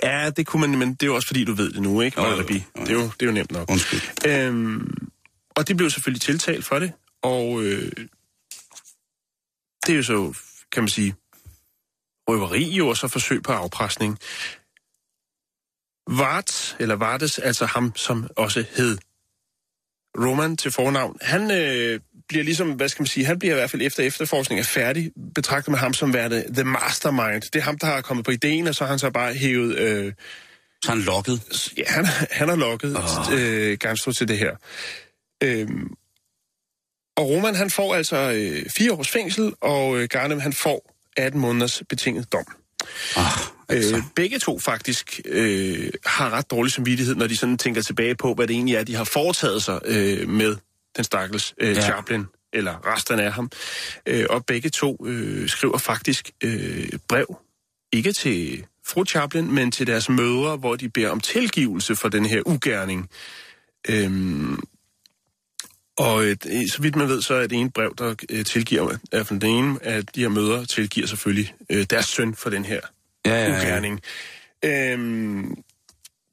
[0.03, 2.21] Ja, det kunne man, men det er jo også fordi, du ved det nu, ikke?
[2.21, 2.43] Jo, jo, jo.
[2.47, 3.69] Det, er jo, det er jo nemt nok.
[3.71, 4.01] Undskyld.
[4.27, 4.93] Øhm,
[5.55, 7.91] og de blev selvfølgelig tiltalt for det, og øh,
[9.85, 10.33] det er jo så,
[10.71, 11.15] kan man sige,
[12.29, 14.17] røveri jo, og så forsøg på afpresning.
[16.17, 18.97] Vart, eller Vartes, altså ham, som også hed
[20.17, 23.69] Roman til fornavn, han øh, bliver ligesom, hvad skal man sige, han bliver i hvert
[23.69, 27.41] fald efter efterforskning er færdig, betragtet med ham som værende the mastermind.
[27.41, 29.77] Det er ham, der har kommet på ideen, og så har han så bare hævet...
[29.77, 30.13] Øh,
[30.83, 31.41] Så han lukket.
[31.77, 33.39] Ja, han, han har lokket oh.
[33.39, 33.77] øh,
[34.15, 34.55] til det her.
[35.43, 35.93] Øhm,
[37.17, 41.39] og Roman, han får altså øh, fire års fængsel, og øh, Garnem, han får 18
[41.39, 42.45] måneders betinget dom.
[43.15, 43.25] Ah,
[43.71, 43.95] altså.
[43.95, 48.33] Øh, begge to faktisk øh, har ret dårlig samvittighed, når de sådan tænker tilbage på,
[48.33, 50.55] hvad det egentlig er, de har foretaget sig øh, med
[50.95, 51.81] den stakkels øh, Ja.
[51.81, 53.51] Chaplin, eller resterne af ham.
[54.05, 57.37] Øh, og begge to øh, skriver faktisk øh, brev,
[57.91, 62.25] ikke til fru Chaplin, men til deres mødre, hvor de beder om tilgivelse for den
[62.25, 63.09] her ugerning.
[63.89, 64.59] Øhm,
[65.97, 66.37] og øh,
[66.71, 69.39] så vidt man ved, så er det ene brev, der øh, tilgiver, i hvert fald
[69.39, 72.79] den ene af de her mødre, tilgiver selvfølgelig øh, deres søn for den her
[73.25, 73.65] Ja, ja, ja.
[73.65, 74.01] ugerning.
[74.65, 75.55] Øhm,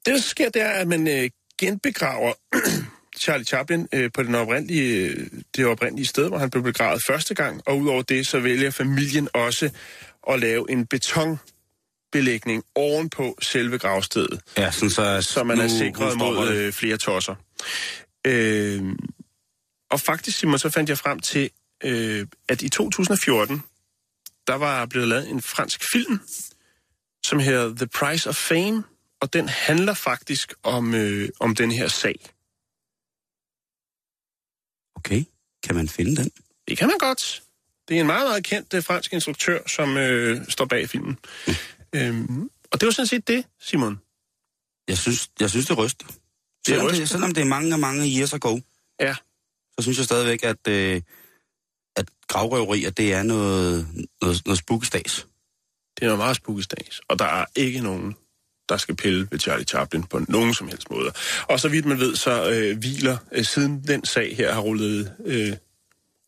[0.05, 2.33] det, der sker, det er, at man øh, genbegraver
[3.19, 7.35] Charlie Chaplin øh, på den oprindelige, øh, det oprindelige sted, hvor han blev begravet første
[7.35, 9.69] gang, og udover det, så vælger familien også
[10.29, 15.21] at lave en betonbelægning ovenpå selve gravstedet, Ja, sådan så...
[15.21, 17.35] så man er sikret mod øh, flere tosser.
[18.27, 18.83] Øh,
[19.91, 21.49] og faktisk, Simon, så fandt jeg frem til,
[21.83, 23.63] øh, at i 2014,
[24.47, 26.19] der var blevet lavet en fransk film,
[27.25, 28.83] som hedder The Price of Fame,
[29.21, 32.19] og den handler faktisk om, øh, om den her sag.
[34.95, 35.23] Okay,
[35.63, 36.31] kan man finde den?
[36.67, 37.43] Det kan man godt.
[37.87, 41.17] Det er en meget, meget kendt øh, fransk instruktør, som øh, står bag filmen.
[41.95, 43.99] øhm, og det var sådan set det, Simon.
[44.87, 46.05] Jeg synes, jeg synes det ryster.
[46.07, 46.15] Det
[46.67, 46.99] Selvom ryster.
[47.01, 48.59] det, selvom det er mange, mange years ago,
[48.99, 49.15] Ja.
[49.75, 51.01] så synes jeg stadigvæk, at, øh,
[51.95, 53.87] at gravrøverier, det er noget,
[54.21, 55.27] noget, noget spookstas.
[55.99, 58.15] Det er noget meget spooksdags, og der er ikke nogen,
[58.69, 61.11] der skal pille ved Charlie Chaplin på nogen som helst måde.
[61.49, 65.13] Og så vidt man ved, så øh, hviler, øh, siden den sag her har rullet,
[65.25, 65.53] øh,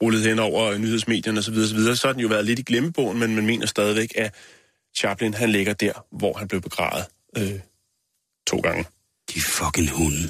[0.01, 3.19] rullet hen over nyhedsmedierne osv., så, videre, så har den jo været lidt i glemmebogen,
[3.19, 4.36] men man mener stadigvæk, at
[4.97, 7.05] Chaplin han ligger der, hvor han blev begravet
[7.38, 7.60] øh,
[8.47, 8.86] to gange.
[9.34, 10.27] De fucking hunde.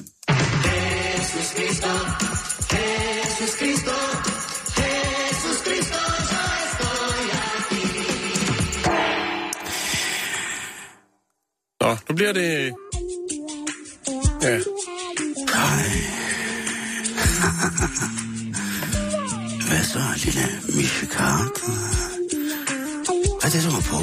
[12.09, 12.73] Nu bliver det...
[14.41, 14.59] Ja.
[19.67, 21.51] Hvad så, lille Michikart?
[23.41, 23.97] Hvad er det, du har på?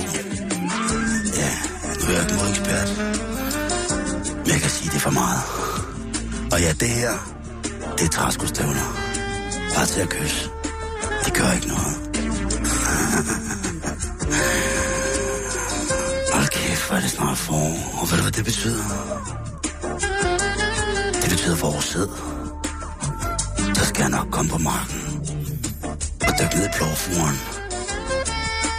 [1.40, 1.52] Ja,
[2.00, 2.88] nu er jeg ikke ekspert.
[4.36, 5.42] Men jeg kan sige, det er for meget.
[6.52, 7.12] Og ja, det her,
[7.98, 8.86] det er træskostævner.
[9.74, 10.50] Bare til at kysse.
[11.24, 11.94] Det gør ikke noget.
[16.88, 17.76] Hvor er det snart forår.
[18.00, 18.84] Og ved du, hvad det betyder?
[21.22, 22.06] Det betyder forårsid.
[23.74, 25.00] Så skal jeg nok komme på marken
[26.26, 27.38] og dykke ned i blåfuren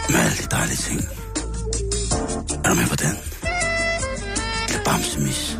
[0.08, 1.00] med alle de dejlige ting.
[2.64, 3.16] Er du med på den?
[4.68, 5.40] Det er bamsemis.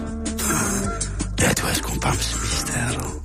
[1.41, 3.20] Ja, du er sgu en bamsemis, det er du.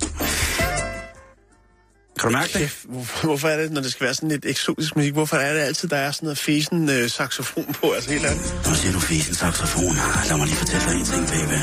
[2.20, 2.60] Kan du mærke det?
[2.60, 2.84] Kæft,
[3.22, 5.88] hvorfor, er det, når det skal være sådan lidt eksotisk musik, hvorfor er det altid,
[5.88, 7.92] der er sådan noget fesen øh, saxofon på?
[7.92, 8.54] Altså helt andet.
[8.68, 9.96] Nu siger du fisen saxofon.
[10.28, 11.58] Lad mig lige fortælle dig en ting, baby.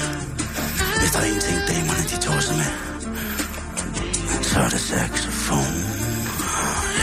[1.00, 2.70] Hvis der er en ting, damerne de tosser med,
[4.44, 5.74] så er det saxofon.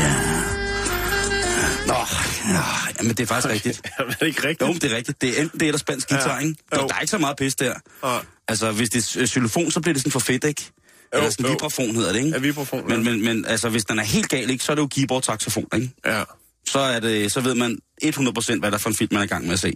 [0.00, 0.14] Ja.
[1.86, 1.94] Nå,
[2.54, 3.80] ja, men det er faktisk rigtigt.
[3.98, 4.68] Jamen, er det ikke rigtigt?
[4.68, 5.20] Jo, det er rigtigt.
[5.22, 6.38] Det er enten det eller spansk guitar, Ja.
[6.46, 6.54] ikke?
[6.72, 7.74] Der, der er ikke så meget pis der.
[8.02, 8.22] Nej.
[8.48, 10.70] Altså, hvis det er xylofon, så bliver det sådan for fedt, ikke?
[11.12, 12.30] Eller sådan vibrafon hedder det, ikke?
[12.30, 14.82] Ja, vibrafon, Men, men, men altså, hvis den er helt gal, ikke, så er det
[14.82, 15.90] jo keyboard saxofon, ikke?
[16.06, 16.24] Ja.
[16.66, 19.24] Så, er det, så ved man 100% hvad der er for en film, man er
[19.24, 19.72] i gang med at se.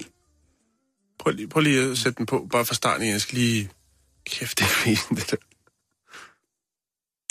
[1.18, 3.08] Prøv lige, prøv lige at sætte den på, bare fra starten.
[3.08, 3.70] Jeg skal lige...
[4.26, 5.36] Kæft, det er fesen, det der.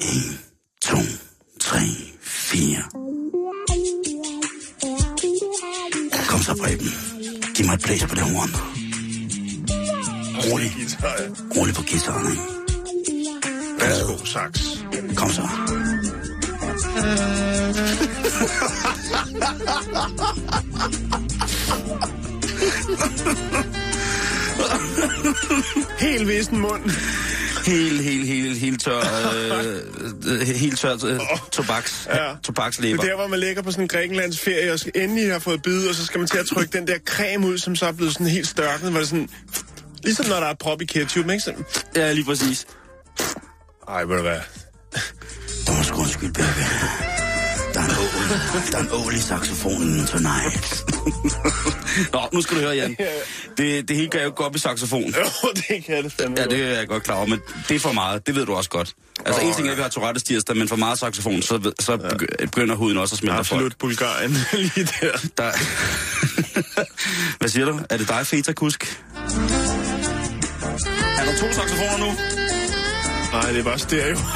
[0.02, 0.40] 1,
[0.82, 0.98] 2,
[1.60, 1.80] 3,
[2.22, 2.84] 4.
[6.28, 6.88] Kom så, Preben.
[7.56, 8.50] Giv mig et blæs på det horn.
[10.46, 10.72] Rolig.
[11.58, 12.63] Rolig på guitaren, ikke?
[13.84, 14.60] Værsgo, sax.
[15.16, 15.48] Kom så.
[26.00, 26.82] Helt vissen mund.
[27.66, 29.00] Helt, helt, helt, helt tør,
[30.26, 31.20] øh, helt tør øh,
[31.52, 32.24] tobaks, Ja.
[32.24, 32.30] ja.
[32.30, 33.04] Det tobakslæber.
[33.04, 35.88] er der, hvor man ligger på sådan en Grækenlands ferie, og endelig har fået bid,
[35.88, 38.14] og så skal man til at trykke den der creme ud, som så er blevet
[38.14, 39.30] sådan helt størknet, hvor det sådan...
[40.04, 41.40] Ligesom når der er prop i ketchup, ikke?
[41.40, 41.66] Sådan,
[41.96, 42.66] Ja, lige præcis.
[43.88, 44.40] Ej, ved du hvad?
[45.68, 46.46] Du må sgu undskyld, baby.
[47.74, 48.38] Der er en ål.
[48.72, 50.84] Der er en ål i saxofonen tonight.
[52.14, 52.98] Nå, nu skal du høre, Jan.
[53.58, 55.04] Det, det hele kan jo gå op i saxofon.
[55.04, 57.80] Jo, det kan det fandme Ja, det er jeg godt klar over, men det er
[57.80, 58.28] for meget.
[58.28, 58.94] Det ved du også godt.
[59.26, 61.72] Altså, Åh, en ting er, at vi har Tourettes tirsdag, men for meget saxofon, så,
[61.80, 63.60] så begy- begynder huden også at smelte af folk.
[63.60, 65.12] Absolut Bulgarien lige der.
[65.38, 65.52] Der...
[67.40, 67.80] Hvad siger du?
[67.90, 69.04] Er det dig, Feta Kusk?
[71.20, 72.14] Er der to saxofoner nu?
[73.34, 74.18] Nej, det er bare stereo.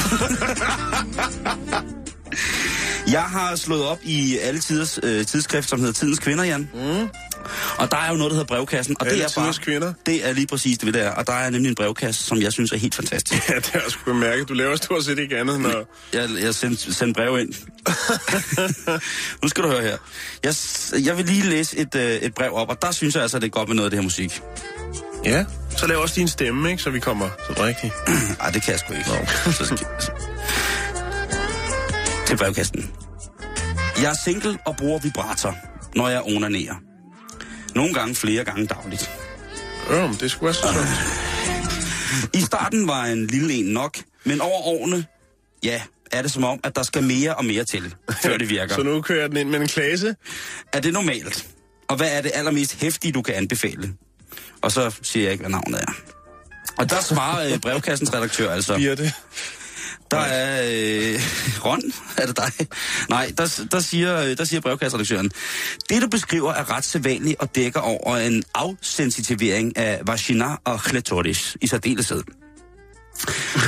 [3.11, 6.69] Jeg har slået op i alle tiders øh, tidsskrift, som hedder Tidens Kvinder, Jan.
[6.73, 7.07] Mm.
[7.77, 8.95] Og der er jo noget, der hedder brevkassen.
[8.99, 9.93] Og Alle det er bare, kvinder?
[10.05, 11.11] Det er lige præcis det, det er.
[11.11, 13.49] Og der er nemlig en brevkasse, som jeg synes er helt fantastisk.
[13.49, 14.49] Ja, det har jeg sgu bemærket.
[14.49, 15.95] Du laver stort set ikke andet, når...
[16.13, 17.53] Jeg, jeg sendte send brev ind.
[19.43, 19.97] nu skal du høre her.
[20.43, 20.53] Jeg,
[21.05, 23.45] jeg vil lige læse et, øh, et brev op, og der synes jeg altså, det
[23.45, 24.41] er godt med noget af det her musik.
[25.25, 25.45] Ja,
[25.77, 26.83] så lav også din stemme, ikke?
[26.83, 27.93] Så vi kommer så rigtigt.
[28.39, 29.09] Nej, det kan jeg sgu ikke.
[29.51, 29.77] Så skal,
[32.27, 32.91] til brevkasten.
[34.01, 35.55] Jeg er single og bruger vibrator,
[35.95, 36.75] når jeg onanerer.
[37.75, 39.09] Nogle gange flere gange dagligt.
[39.89, 40.67] Men det skulle være så.
[42.33, 45.05] I starten var en lille en nok, men over årene,
[45.63, 48.75] ja, er det som om, at der skal mere og mere til, før det virker.
[48.75, 50.15] Så nu kører jeg den ind med en klase.
[50.73, 51.47] Er det normalt?
[51.87, 53.93] Og hvad er det allermest hæftige, du kan anbefale?
[54.61, 55.93] Og så siger jeg ikke, hvad navnet er.
[56.77, 58.75] Og der svarer øh, brevkassens redaktør altså.
[58.75, 59.13] Birte.
[60.11, 60.61] Der er...
[60.63, 61.19] Øh,
[61.65, 61.81] Ron,
[62.17, 62.67] er det dig?
[63.09, 65.31] Nej, der, der, siger, øh, der siger brevkasseredaktøren.
[65.89, 71.57] Det, du beskriver, er ret sædvanligt og dækker over en afsensitivering af vagina og clitoris
[71.61, 72.23] i særdeleshed.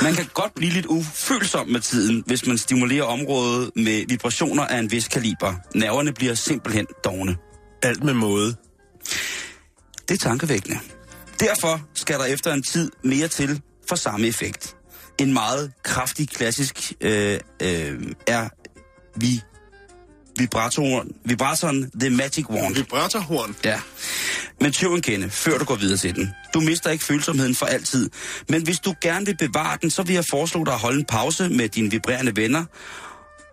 [0.03, 4.79] Man kan godt blive lidt ufølsom med tiden, hvis man stimulerer området med vibrationer af
[4.79, 5.53] en vis kaliber.
[5.75, 7.36] Nerverne bliver simpelthen dogne.
[7.84, 8.55] Alt med måde.
[10.10, 10.80] Det er tankevækkende.
[11.39, 14.76] Derfor skal der efter en tid mere til for samme effekt.
[15.17, 18.50] En meget kraftig klassisk øh, øh, er
[19.15, 19.41] vi
[20.38, 22.76] vibratoren, vibratoren The Magic Wand.
[22.76, 23.56] Vibratorhorn.
[23.65, 23.80] Ja.
[24.62, 26.30] Men tøv en kende, før du går videre til den.
[26.54, 28.10] Du mister ikke følsomheden for altid.
[28.50, 31.06] Men hvis du gerne vil bevare den, så vil jeg foreslå dig at holde en
[31.06, 32.65] pause med dine vibrerende venner.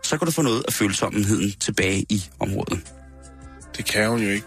[0.03, 2.81] Så kan du få noget af følsomheden tilbage i området.
[3.77, 4.47] Det kan hun jo ikke.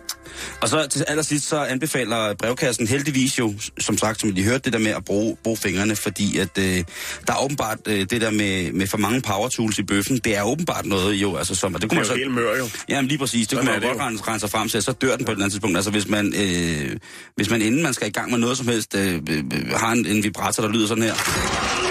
[0.61, 4.73] Og så til allersidst, så anbefaler brevkassen heldigvis jo, som sagt, som I hørte, det
[4.73, 6.83] der med at bruge, bruge fingrene, fordi at øh,
[7.27, 10.37] der er åbenbart øh, det der med, med for mange power tools i bøffen, det
[10.37, 12.17] er åbenbart noget jo, altså som, og det Det kunne er man jo så...
[12.17, 12.69] helt mør, jo.
[12.89, 14.31] Jamen lige præcis, det Sådan kunne man det jo godt jo.
[14.31, 15.77] rense, frem til, så dør den på et eller andet tidspunkt.
[15.77, 16.97] Altså hvis man, øh,
[17.35, 19.91] hvis man inden man skal i gang med noget som helst, øh, øh, øh, har
[19.91, 21.88] en, en vibrator, der lyder sådan her.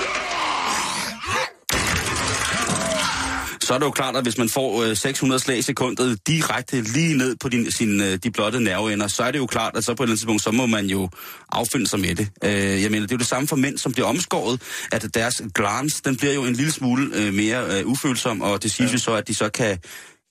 [3.68, 6.80] Så er det jo klart, at hvis man får øh, 600 slag i sekundet direkte
[6.80, 9.84] lige ned på din, sin, øh, de blotte nerveender, så er det jo klart, at
[9.84, 11.08] så på et eller andet tidspunkt, så må man jo
[11.52, 12.28] affinde sig med det.
[12.44, 15.42] Øh, jeg mener, det er jo det samme for mænd, som bliver omskåret, at deres
[15.54, 18.94] glans, den bliver jo en lille smule øh, mere øh, ufølsom, og det siges ja.
[18.94, 19.78] jo så, at de så kan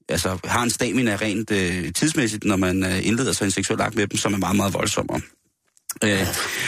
[0.09, 3.95] altså, har en stamina rent øh, tidsmæssigt, når man øh, indleder sig en seksuel akt
[3.95, 5.21] med dem, som er meget, meget voldsommere.
[6.03, 6.27] Øh,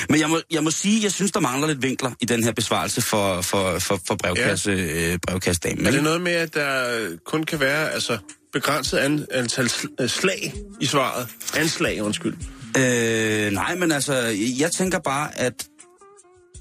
[0.10, 2.52] men jeg må, jeg må sige, jeg synes, der mangler lidt vinkler i den her
[2.52, 5.12] besvarelse for, for, for, for brevkasse, ja.
[5.12, 5.86] øh, brevkassedamen.
[5.86, 8.18] Er det noget med, at der kun kan være altså,
[8.54, 11.28] begrænset an, antal øh, slag i svaret?
[11.58, 12.34] Anslag, undskyld.
[12.78, 14.14] Øh, nej, men altså,
[14.60, 15.54] jeg tænker bare, at,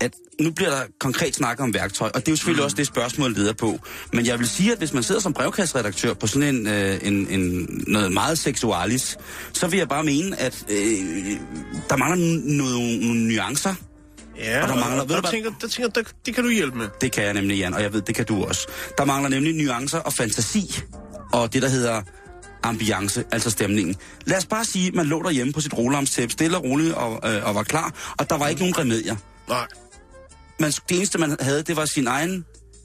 [0.00, 2.64] at nu bliver der konkret snakket om værktøj, og det er jo selvfølgelig mm.
[2.64, 3.78] også det spørgsmål, leder på.
[4.12, 7.26] Men jeg vil sige, at hvis man sidder som brevkasseredaktør på sådan en, øh, en,
[7.30, 9.16] en noget meget seksualis,
[9.52, 10.76] så vil jeg bare mene, at øh,
[11.88, 13.74] der mangler nogle nuancer.
[14.38, 16.78] Ja, Og der mangler- ved der, du tænker, der tænker, der, det kan du hjælpe
[16.78, 16.88] med.
[17.00, 18.68] Det kan jeg nemlig, Jan, og jeg ved, det kan du også.
[18.98, 20.80] Der mangler nemlig nuancer og fantasi,
[21.32, 22.02] og det, der hedder
[22.62, 23.96] ambiance, altså stemningen.
[24.24, 27.30] Lad os bare sige, at man lå derhjemme på sit rolamstæppe, stille og roligt og,
[27.34, 29.16] øh, og var klar, og der var ikke nogen remedier.
[29.48, 29.66] Nej.
[30.60, 32.44] Man, det eneste, man havde, det var sin egen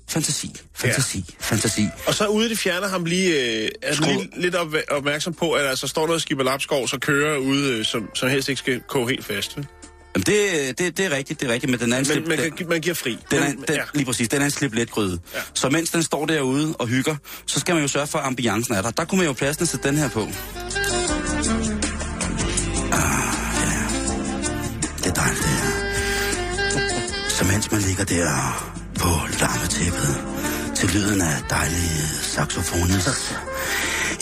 [0.10, 0.52] fantasi.
[0.76, 1.18] Fantasi.
[1.18, 1.24] Ja.
[1.40, 1.88] Fantasi.
[2.08, 5.66] Og så ude det fjerne ham lige, øh, Skru- lige lidt op, opmærksom på, at
[5.66, 9.10] altså står noget skib lapskov, så kører ude, øh, som, som helst ikke skal koge
[9.10, 9.58] helt fast.
[9.58, 9.68] vel?
[10.16, 12.52] Jamen, det, det, det er rigtigt, det er rigtigt, men den anden Men slip, man,
[12.58, 13.18] kan, man giver fri.
[13.32, 15.20] den, er, den, lige præcis, den er en slip let gryde.
[15.34, 15.40] Ja.
[15.54, 18.74] Så mens den står derude og hygger, så skal man jo sørge for, at ambiancen
[18.74, 18.92] er der.
[18.92, 20.28] Der kunne man jo pladsen sætte den her på.
[27.54, 28.30] Mens man ligger der
[29.00, 29.10] på
[29.42, 30.14] larmetæppet
[30.76, 33.36] til lyden af dejlige saxofonis,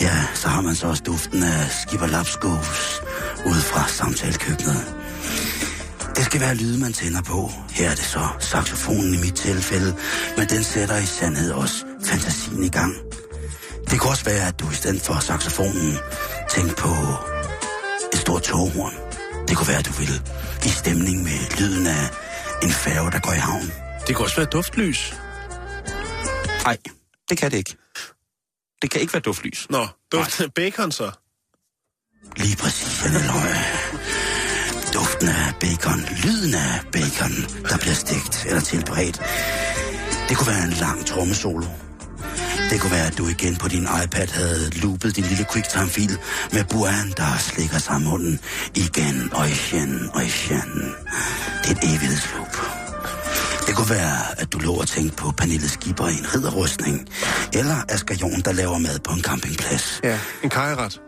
[0.00, 3.02] ja, så har man så også duften af skipperlapskovs
[3.46, 4.94] ud fra samtalekøkkenet.
[6.16, 7.50] Det skal være lyde, man tænder på.
[7.70, 9.94] Her er det så saxofonen i mit tilfælde,
[10.36, 12.94] men den sætter i sandhed også fantasien i gang.
[13.90, 15.98] Det kan også være, at du i stedet for saxofonen
[16.50, 16.92] tænker på
[18.12, 18.94] et stort toghorn.
[19.48, 20.22] Det kunne være, at du vil
[20.64, 22.10] i stemning med lyden af
[22.62, 23.72] en færge, der går i havn.
[24.06, 25.14] Det kan også være duftlys.
[26.64, 26.76] Nej,
[27.28, 27.76] det kan det ikke.
[28.82, 29.66] Det kan ikke være duftlys.
[29.70, 31.10] Nå, duft bacon så.
[32.36, 33.64] Lige præcis, Løje.
[34.94, 37.32] Duften af bacon, lyden af bacon,
[37.70, 39.22] der bliver stegt eller tilberedt.
[40.28, 41.66] Det kunne være en lang trommesolo.
[42.72, 46.18] Det kunne være, at du igen på din iPad havde loopet din lille QuickTime-fil
[46.52, 48.40] med Buan, der slikker sig munden
[48.76, 50.94] igen og igen og igen.
[51.62, 52.56] Det er et evighedsloop.
[53.66, 57.08] Det kunne være, at du lå og tænkte på Pernille Skipper i en ridderrustning,
[57.52, 60.00] eller Asger Jorn, der laver mad på en campingplads.
[60.04, 61.00] Ja, en kajeret.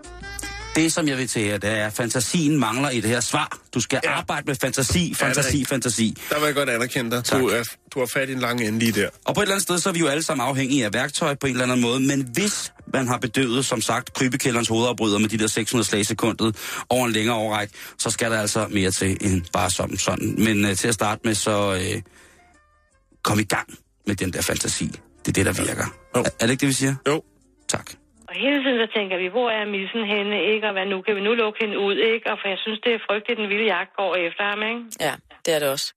[0.75, 3.59] Det, som jeg vil til her, det er, at fantasien mangler i det her svar.
[3.75, 4.11] Du skal ja.
[4.11, 4.17] Ja.
[4.17, 5.69] arbejde med fantasi, fantasi, rigtigt?
[5.69, 6.17] fantasi.
[6.31, 7.25] Der vil jeg godt anerkende dig.
[7.25, 7.41] Tak.
[7.41, 7.63] Du, er,
[7.95, 9.09] du har fat i en lang ende lige der.
[9.25, 11.35] Og på et eller andet sted, så er vi jo alle sammen afhængige af værktøj
[11.35, 12.01] på en eller anden måde.
[12.01, 16.05] Men hvis man har bedøvet, som sagt, krybekælderens hovedafbryder med de der 600 slag i
[16.05, 16.57] sekundet
[16.89, 20.35] over en længere overræk, så skal der altså mere til end bare som sådan.
[20.39, 22.03] Men uh, til at starte med, så uh,
[23.23, 24.87] kom i gang med den der fantasi.
[24.87, 25.87] Det er det, der virker.
[26.17, 26.21] Jo.
[26.21, 26.95] Er, er det ikke det, vi siger?
[27.09, 27.23] Jo.
[27.69, 27.91] Tak.
[28.35, 30.64] Og hele tiden så tænker vi, hvor er missen henne, ikke?
[30.68, 30.97] Og hvad nu?
[31.07, 32.25] Kan vi nu lukke hende ud, ikke?
[32.33, 34.81] Og for jeg synes, det er frygteligt, den vilde jagt går efter ham, ikke?
[35.07, 35.88] Ja, det er det også.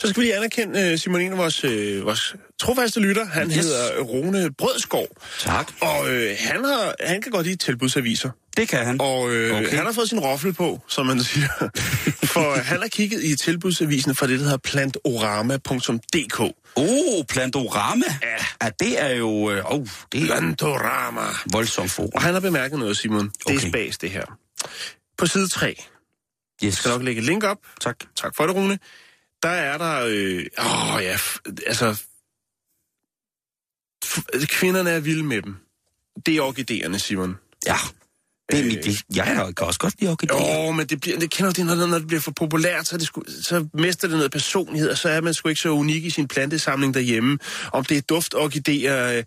[0.00, 2.24] Så skal vi lige anerkende uh, Simoline, vores, uh, vores
[2.62, 3.24] trofaste lytter.
[3.38, 3.56] Han yes.
[3.56, 5.06] hedder Rune Brødskov.
[5.38, 5.66] Tak.
[5.90, 8.30] Og øh, han, har, han kan godt lide tilbudsaviser.
[8.56, 9.00] Det kan han.
[9.00, 9.76] Og øh, Okay.
[9.76, 11.48] han har fået sin roffel på, som man siger.
[12.34, 16.40] For han har kigget i tilbudsavisen fra det, der hedder plantorama.dk.
[16.76, 18.04] Oh, Plantorama.
[18.22, 18.44] Ja.
[18.66, 19.50] ja det er jo...
[19.50, 21.20] Øh, oh, det er Plantorama.
[21.52, 22.10] voldsomt forum.
[22.14, 23.28] Og han har bemærket noget, Simon.
[23.28, 23.54] Det Okay.
[23.56, 24.24] er spas, det her.
[25.18, 25.66] På side 3,
[26.62, 26.74] jeg Yes.
[26.74, 27.58] skal nok lægge et link op.
[27.80, 27.96] Tak.
[28.16, 28.78] Tak for det, Rune.
[29.42, 30.04] Der er der...
[30.08, 32.02] Øh, åh ja, f- altså...
[34.04, 35.56] F- kvinderne er vilde med dem.
[36.26, 37.36] Det er orkideerne, Simon.
[37.66, 37.76] Ja.
[38.50, 40.64] Det er Øh, mit, det, jeg kan også godt lide orkideer.
[40.64, 42.96] Jo, men det, bliver, det kender du det, når, når det bliver for populært, så,
[42.96, 46.04] det sgu, så mister det noget personlighed, og så er man sgu ikke så unik
[46.04, 47.38] i sin plantesamling derhjemme.
[47.72, 49.24] Om det er duftorkideer, øh,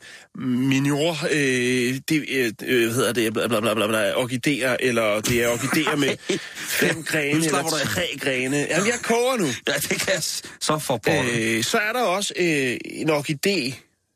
[0.47, 5.21] minor, øh, det, øh, øh, hvad hedder det, bla bla bla bla, bla orkideer, eller
[5.21, 6.15] det er orkideer med
[6.81, 8.57] fem grene eller tre grene.
[8.57, 9.45] Jamen, jeg koger nu.
[9.67, 10.23] Ja, det kan jeg
[10.61, 10.99] så for.
[11.09, 13.73] Øh, Øh, så er der også øh, en orkidé.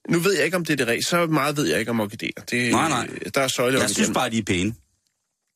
[0.10, 1.06] Nu ved jeg ikke, om det er det rigtige.
[1.06, 2.42] Så meget ved jeg ikke om orkideer.
[2.52, 3.08] Det, Nej, nej.
[3.36, 4.74] Der er søjle jeg synes bare, de er pæne.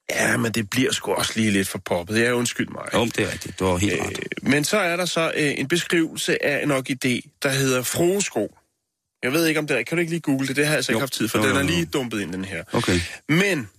[0.09, 2.19] Ja, men det bliver sgu også lige lidt for poppet.
[2.19, 2.85] Jeg undskyld mig.
[2.93, 3.59] Jo, det er rigtigt.
[3.59, 4.19] Du har helt ret.
[4.19, 8.57] Øh, men så er der så øh, en beskrivelse af en orkidé, der hedder fruesko.
[9.23, 9.83] Jeg ved ikke, om det er.
[9.83, 10.55] Kan du ikke lige google det?
[10.55, 10.99] Det har jeg altså ikke Jo.
[10.99, 11.37] haft tid for.
[11.37, 11.67] Jo, Den jo, er jo.
[11.67, 12.63] lige dumpet ind, den her.
[12.73, 12.99] Okay.
[13.29, 13.69] Men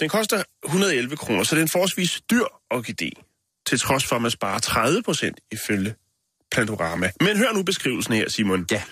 [0.00, 2.44] den koster 111 kroner, så det er en forholdsvis dyr
[2.74, 3.10] orkidé.
[3.66, 5.94] Til trods for, at man sparer 30 procent ifølge
[6.52, 7.10] Plantorama.
[7.20, 8.66] Men hør nu beskrivelsen her, Simon.
[8.70, 8.82] Ja.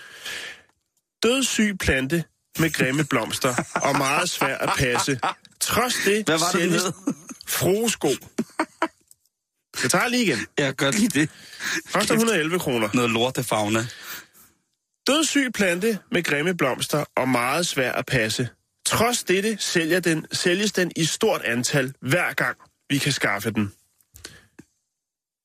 [1.23, 2.23] Dødssyg plante
[2.59, 5.19] med grimme blomster og meget svær at passe.
[5.59, 6.83] Trods det Hvad var det, sælges
[7.47, 8.09] fruesko.
[9.83, 10.39] Jeg tager lige igen.
[10.57, 11.29] Jeg gør lige det.
[11.93, 12.89] Koster 111 kroner.
[12.93, 13.87] Noget lortefauna.
[15.07, 18.49] Dødssyg plante med grimme blomster og meget svær at passe.
[18.85, 22.57] Trods dette sælger den, sælges den i stort antal hver gang,
[22.89, 23.73] vi kan skaffe den.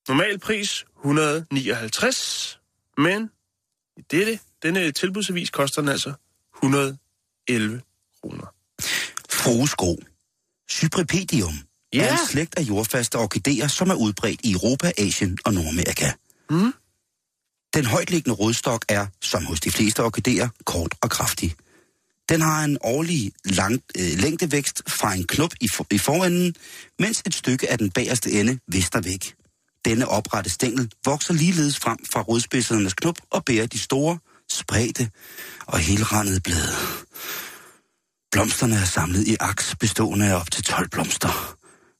[0.08, 2.60] Normal pris 159,
[2.98, 3.30] men
[3.96, 6.12] i dette, denne tilbudsavis koster den altså
[6.62, 7.80] 111
[8.22, 8.46] kroner.
[9.30, 9.96] Fruesko.
[10.70, 11.54] Cypripedium.
[11.92, 12.04] Ja.
[12.04, 16.12] Er en slægt af jordfaste orkideer, som er udbredt i Europa, Asien og Nordamerika.
[16.50, 16.72] Mm.
[17.74, 21.54] Den højtliggende rodstok er, som hos de fleste orkideer, kort og kraftig.
[22.28, 26.54] Den har en årlig lang, øh, længdevækst fra en knop i, for, i forenden,
[26.98, 29.34] mens et stykke af den bagerste ende vister væk.
[29.84, 34.18] Denne oprette stængel vokser ligeledes frem fra rodspidsernes knop og bærer de store,
[34.50, 35.10] spredte
[35.66, 36.72] og helrandede blade.
[38.32, 41.57] Blomsterne er samlet i aks bestående af op til 12 blomster.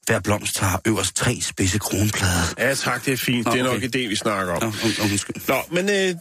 [0.08, 2.54] Hver blomst har øverst tre spidse kronplader.
[2.58, 3.46] Ja tak, det er fint.
[3.46, 3.88] Nå, det er en okay.
[3.88, 4.62] orkidé, vi snakker om.
[4.62, 5.36] Nå, un- undskyld.
[5.48, 6.14] Nå, men øh,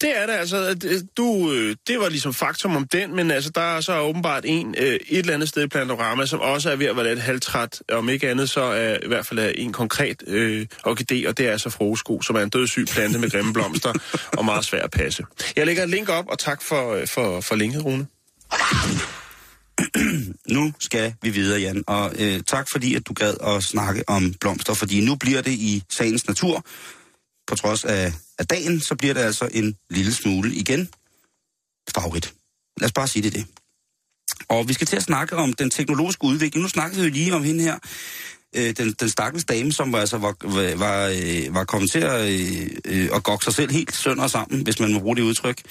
[0.00, 0.56] det er det altså.
[0.56, 3.98] at, øh, Du, øh, det var ligesom faktum om den, men altså, der er så
[3.98, 7.08] åbenbart en øh, et eller andet sted i Plantorama, som også er ved at være
[7.08, 7.82] lidt halvtræt.
[7.92, 11.52] Om ikke andet, så er i hvert fald en konkret øh, orkidé, og det er
[11.52, 13.92] altså froesko, som er en dødssyg plante med grimme blomster
[14.38, 15.24] og meget svær at passe.
[15.56, 18.06] Jeg lægger et link op, og tak for, øh, for, for linket, Rune.
[20.56, 21.84] Nu skal vi videre, Jan.
[21.86, 25.52] Og øh, tak fordi, at du gad at snakke om blomster, fordi nu bliver det
[25.52, 26.64] i sagens natur.
[27.46, 30.88] På trods af, af dagen, så bliver det altså en lille smule igen
[31.94, 32.34] favorit.
[32.80, 33.46] Lad os bare sige det det.
[34.48, 36.62] Og vi skal til at snakke om den teknologiske udvikling.
[36.62, 37.78] Nu snakkede vi jo lige om hende her,
[38.56, 42.30] øh, den, den stakkels dame, som altså var, var, var, øh, var kommet til at,
[42.84, 45.62] øh, at gokke sig selv helt sønder sammen, hvis man må bruge det udtryk,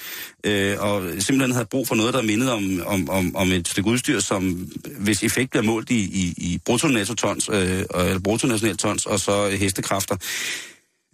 [0.44, 3.90] øh, og simpelthen havde brug for noget, der mindede om, om, om, om et stykke
[3.90, 9.48] udstyr, som hvis effekt bliver målt i, i, i bruttonationaltons, øh, eller bruttonationaltons, og så
[9.48, 10.16] hestekræfter.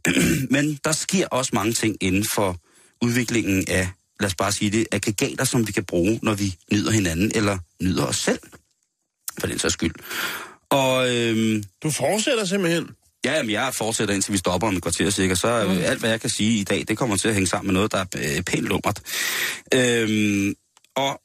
[0.55, 2.57] Men der sker også mange ting inden for
[3.03, 3.89] udviklingen af,
[4.21, 7.59] lad os bare sige det, aggregater, som vi kan bruge, når vi nyder hinanden, eller
[7.83, 8.39] nyder os selv,
[9.41, 9.95] for den sags skyld.
[10.77, 12.89] Og øhm, Du fortsætter simpelthen.
[13.25, 15.71] ja, jamen, jeg fortsætter indtil vi stopper om et kvarter cirka, så mm.
[15.71, 17.93] alt, hvad jeg kan sige i dag, det kommer til at hænge sammen med noget,
[17.93, 19.03] der er øh, pænt lummert.
[19.75, 20.55] Øhm,
[20.97, 21.21] og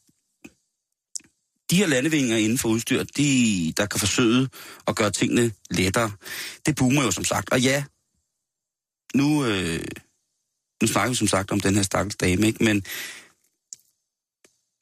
[1.72, 4.50] de her landevindinger inden for udstyr, de, der kan forsøge
[4.88, 6.12] at gøre tingene lettere,
[6.66, 7.52] det boomer jo som sagt.
[7.52, 7.84] Og ja,
[9.16, 9.86] nu, øh,
[10.82, 12.64] nu snakker vi som sagt om den her stakkels dame, ikke?
[12.64, 12.84] men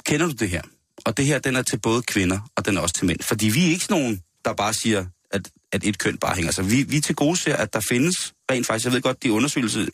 [0.05, 0.61] kender du det her?
[1.05, 3.19] Og det her, den er til både kvinder, og den er også til mænd.
[3.23, 6.51] Fordi vi er ikke sådan nogen, der bare siger, at, at et køn bare hænger
[6.51, 6.71] sig.
[6.71, 9.31] Vi, vi til gode ser, at der findes rent faktisk, jeg ved godt, de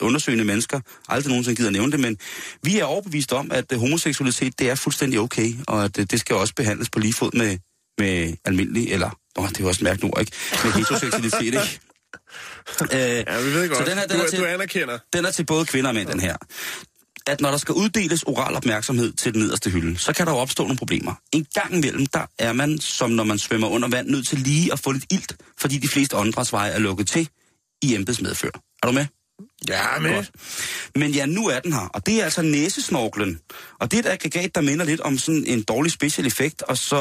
[0.00, 2.18] undersøgende mennesker aldrig nogensinde gider nævne det, men
[2.62, 6.20] vi er overbevist om, at øh, homoseksualitet, det er fuldstændig okay, og at øh, det
[6.20, 7.58] skal også behandles på lige fod med,
[7.98, 10.32] med almindelig, eller, åh, det er jo også mærkeligt ord, ikke?
[10.64, 11.80] Med heteroseksualitet, ikke?
[12.92, 12.98] Øh,
[13.34, 13.78] Ja, vi ved godt.
[13.78, 14.98] Så den her, den du, er til- du anerkender.
[15.12, 16.36] den er til både kvinder og mænd, den her.
[17.26, 20.38] At når der skal uddeles oral opmærksomhed til den nederste hylde, så kan der jo
[20.38, 21.14] opstå nogle problemer.
[21.32, 24.72] En gang imellem, der er man, som når man svømmer under vand, nødt til lige
[24.72, 27.28] at få lidt ilt, fordi de fleste åndedrætsveje er lukket til
[27.82, 28.50] i embedsmedfør.
[28.82, 29.06] Er du med?
[29.68, 30.14] Ja, men...
[30.14, 30.30] Godt.
[30.94, 33.40] Men ja, nu er den her, og det er altså næsesnorklen.
[33.80, 36.78] Og det er et aggregat, der minder lidt om sådan en dårlig special effekt, og
[36.78, 36.96] så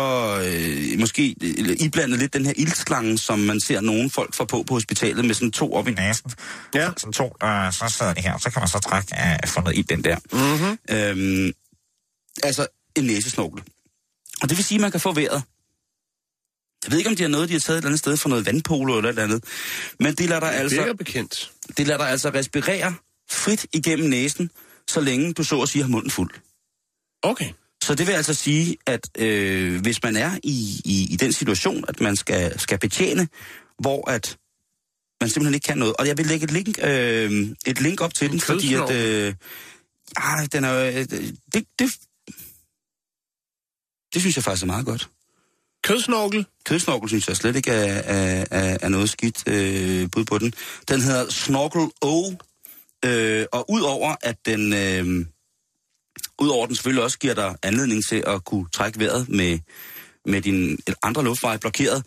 [0.46, 4.64] øh, måske øh, iblandet lidt den her ildslange, som man ser nogle folk få på
[4.64, 6.32] på hospitalet med sådan to op i næsen.
[6.76, 6.90] Ja.
[6.98, 9.78] Sådan to, der så sidder det her, så kan man så trække af få noget
[9.78, 10.18] i den der.
[10.32, 10.78] Mm-hmm.
[10.90, 11.54] Øhm,
[12.44, 13.64] altså en næsesnorkel.
[14.42, 15.44] Og det vil sige, at man kan få vejret.
[16.86, 18.30] Jeg ved ikke, om de har noget, de har taget et eller andet sted fra
[18.30, 19.44] noget vandpolo eller et eller andet.
[20.00, 21.52] Men det lader dig Det altså bekendt.
[21.78, 22.96] det lader dig altså respirere
[23.32, 24.50] frit igennem næsen,
[24.88, 26.32] så længe du så at sige har munden fuld.
[27.24, 27.50] Okay.
[27.84, 31.86] Så det vil altså sige, at øh, hvis man er i, i, i den situation,
[31.88, 33.28] at man skal, skal betjene,
[33.80, 34.38] hvor at
[35.22, 35.96] man simpelthen ikke kan noget.
[36.00, 38.92] Og jeg vil lægge et link, øh, et link op til den, fordi at...
[38.92, 39.34] Øh,
[40.18, 41.96] ah, den er, øh, det, det,
[44.14, 45.10] det synes jeg faktisk er meget godt.
[45.86, 46.46] Kødsnorkel.
[46.66, 50.54] Kødsnorkel synes jeg slet ikke er, er, er, er noget skidt øh, bud på den.
[50.88, 52.32] Den hedder Snorkel O,
[53.06, 55.26] øh, og udover at den, øh,
[56.40, 59.60] udover den selvfølgelig også giver dig anledning til at kunne trække vejret med,
[60.26, 62.04] med din andre luftveje blokeret,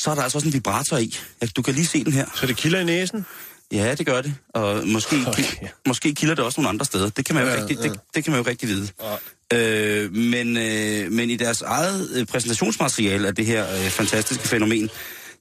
[0.00, 1.16] så er der altså også en vibrator i.
[1.42, 2.26] Ja, Du kan lige se den her.
[2.34, 3.26] Så det kilder i næsen?
[3.72, 4.34] Ja, det gør det.
[4.54, 5.44] Og måske, Okay.
[5.86, 7.08] måske kilder det også nogle andre steder.
[7.08, 7.88] Det kan man jo, Ja, ja, rigtig, ja.
[7.88, 8.88] Det, det kan man jo rigtig vide.
[9.52, 14.90] Øh, men, øh, men i deres eget øh, præsentationsmateriale af det her øh, fantastiske fænomen,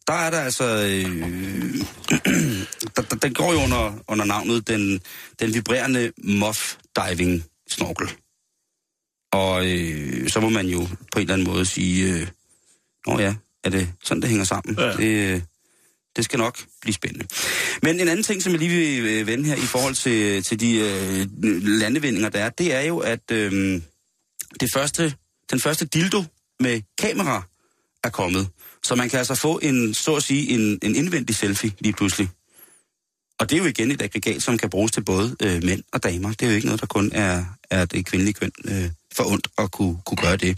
[0.08, 0.66] der er der altså...
[0.66, 1.76] Øh,
[2.96, 5.02] der, der, den går jo under, under navnet den,
[5.40, 8.08] den vibrerende muff diving snorkel.
[9.32, 12.28] Og øh, så må man jo på en eller anden måde sige, øh,
[13.08, 14.76] Nå ja, er det sådan, det hænger sammen?
[14.80, 14.92] Ja.
[14.92, 15.42] Det, øh,
[16.16, 17.26] det skal nok blive spændende.
[17.82, 20.60] Men en anden ting, som jeg lige vil øh, vende her i forhold til, til
[20.60, 21.28] de øh,
[21.80, 23.82] landevindinger, der er, det er jo, at øh,
[24.60, 25.14] det første,
[25.52, 26.24] den første dildo
[26.60, 27.44] med kamera
[28.04, 28.50] er kommet.
[28.84, 32.30] Så man kan altså få en, så at sige, en, en indvendig selfie lige pludselig.
[33.42, 36.04] Og det er jo igen et aggregat, som kan bruges til både øh, mænd og
[36.04, 36.30] damer.
[36.30, 39.48] Det er jo ikke noget, der kun er, er det kvindelige køn øh, for ondt
[39.58, 40.58] at kunne, kunne gøre det.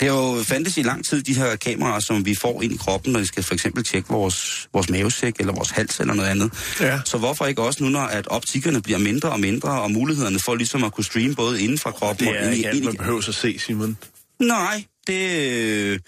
[0.00, 2.76] Det har jo fandtes i lang tid, de her kameraer, som vi får ind i
[2.76, 6.28] kroppen, når vi skal for eksempel tjekke vores, vores mavesæk eller vores hals eller noget
[6.28, 6.52] andet.
[6.80, 7.00] Ja.
[7.04, 10.54] Så hvorfor ikke også nu, når at optikkerne bliver mindre og mindre, og mulighederne for
[10.54, 12.56] ligesom at kunne streame både inden fra kroppen Det er og ind i...
[12.56, 13.96] ikke alt, ind i man behøver at se, Simon.
[14.40, 15.98] Nej, det, øh,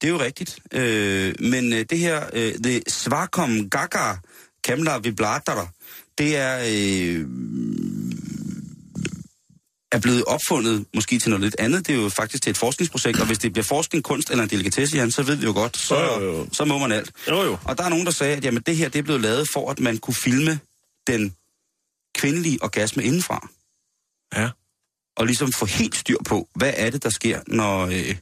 [0.00, 0.58] det er jo rigtigt.
[0.72, 4.14] Øh, men øh, det her, øh, det Svakom Gaga
[4.64, 5.66] Kamla Viblater,
[6.18, 7.26] det er, øh,
[9.92, 11.86] er blevet opfundet måske til noget lidt andet.
[11.86, 14.50] Det er jo faktisk til et forskningsprojekt, og hvis det bliver forskning, kunst eller en
[14.50, 16.46] delikatesse, Jan, så ved vi jo godt, så, jo, jo.
[16.52, 17.12] så må man alt.
[17.28, 17.58] Jo, jo.
[17.64, 19.70] Og der er nogen, der sagde, at jamen, det her det er blevet lavet for,
[19.70, 20.60] at man kunne filme
[21.06, 21.34] den
[22.14, 23.48] kvindelige orgasme indenfra
[24.36, 24.50] Ja.
[25.16, 28.16] og ligesom få helt styr på, hvad er det, der sker, når, øh,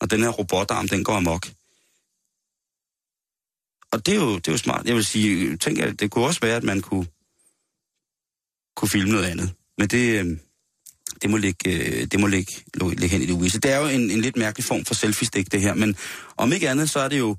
[0.00, 1.46] når den her robotarm, den går amok.
[3.92, 4.86] Og det er, jo, det er jo smart.
[4.86, 7.06] Jeg vil sige, tænk, at det kunne også være, at man kunne,
[8.76, 9.54] kunne filme noget andet.
[9.78, 10.38] Men det, øh,
[11.22, 13.60] det må ligge, øh, det må ligge, ligge hen i det uvisse.
[13.60, 15.74] Det er jo en, en lidt mærkelig form for selfie-stik, det her.
[15.74, 15.96] Men
[16.36, 17.36] om ikke andet, så er det jo...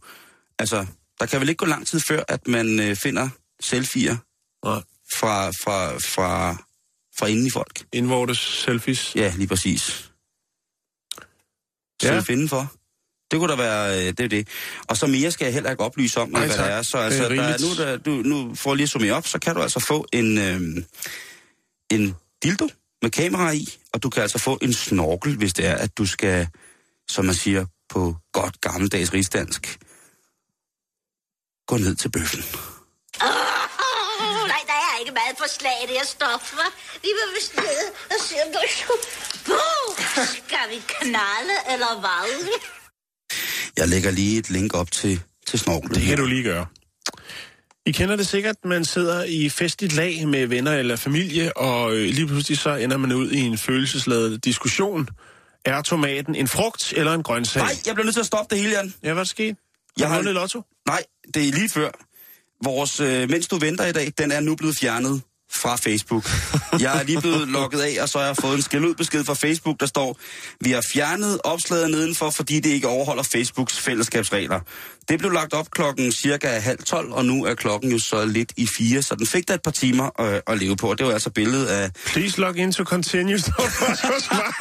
[0.60, 0.86] Altså,
[1.20, 3.30] der kan vel ikke gå lang tid før, at man øh, finder
[3.60, 4.18] selfier
[4.66, 4.82] Nej.
[5.20, 6.56] fra, fra, fra,
[7.20, 7.86] fra inden i folk.
[7.94, 9.16] Indvortes selfies.
[9.16, 10.12] Ja, lige præcis.
[12.04, 12.14] Ja.
[12.14, 12.20] ja.
[12.20, 12.83] finde for.
[13.34, 14.48] Det kunne da være, øh, det er det.
[14.88, 16.66] Og så mere skal jeg heller ikke oplyse om, Nej, hvad tak.
[16.66, 16.82] det er.
[16.82, 17.62] Så Det er altså, der er, rigeligt.
[17.80, 20.38] nu, der, du, nu for lige at summere op, så kan du altså få en,
[20.38, 20.84] øh,
[21.92, 22.68] en dildo
[23.02, 26.06] med kamera i, og du kan altså få en snorkel, hvis det er, at du
[26.06, 26.48] skal,
[27.10, 29.80] som man siger på godt gammeldags rigsdansk,
[31.68, 32.44] gå ned til bøffen.
[33.22, 36.74] Oh, nej, der er ikke meget for slag i det her stof, hva'?
[37.02, 38.60] Vi vil vist ned og se, om du...
[39.54, 42.50] Uh, skal vi knalde, eller hvad?
[43.78, 45.94] Jeg lægger lige et link op til, til snorkelen.
[45.96, 46.10] Det her.
[46.10, 46.66] kan du lige gøre.
[47.86, 52.06] I kender det sikkert, man sidder i festligt lag med venner eller familie, og øh,
[52.06, 55.10] lige pludselig så ender man ud i en følelsesladet diskussion.
[55.66, 57.62] Er tomaten en frugt eller en grøntsag?
[57.62, 58.86] Nej, jeg bliver nødt til at stoppe det hele, Jan.
[58.86, 59.56] Ja, hvad er der sket?
[60.00, 60.62] Jeg har vundet lotto.
[60.88, 61.04] Nej,
[61.34, 61.90] det er lige før.
[62.64, 65.22] Vores øh, Mens du venter i dag, den er nu blevet fjernet
[65.56, 66.30] fra Facebook.
[66.80, 69.80] Jeg er lige blevet logget af, og så har jeg fået en skældudbesked fra Facebook,
[69.80, 70.18] der står,
[70.62, 74.60] vi har fjernet opslaget nedenfor, fordi det ikke overholder Facebooks fællesskabsregler.
[75.10, 78.54] Det blev lagt op klokken cirka halv tolv, og nu er klokken jo så lidt
[78.58, 80.94] i fire, så den fik da et par timer øh, at leve på.
[80.94, 83.40] Det var altså billedet af Please log in to continue.
[83.40, 84.54] står der hos mig.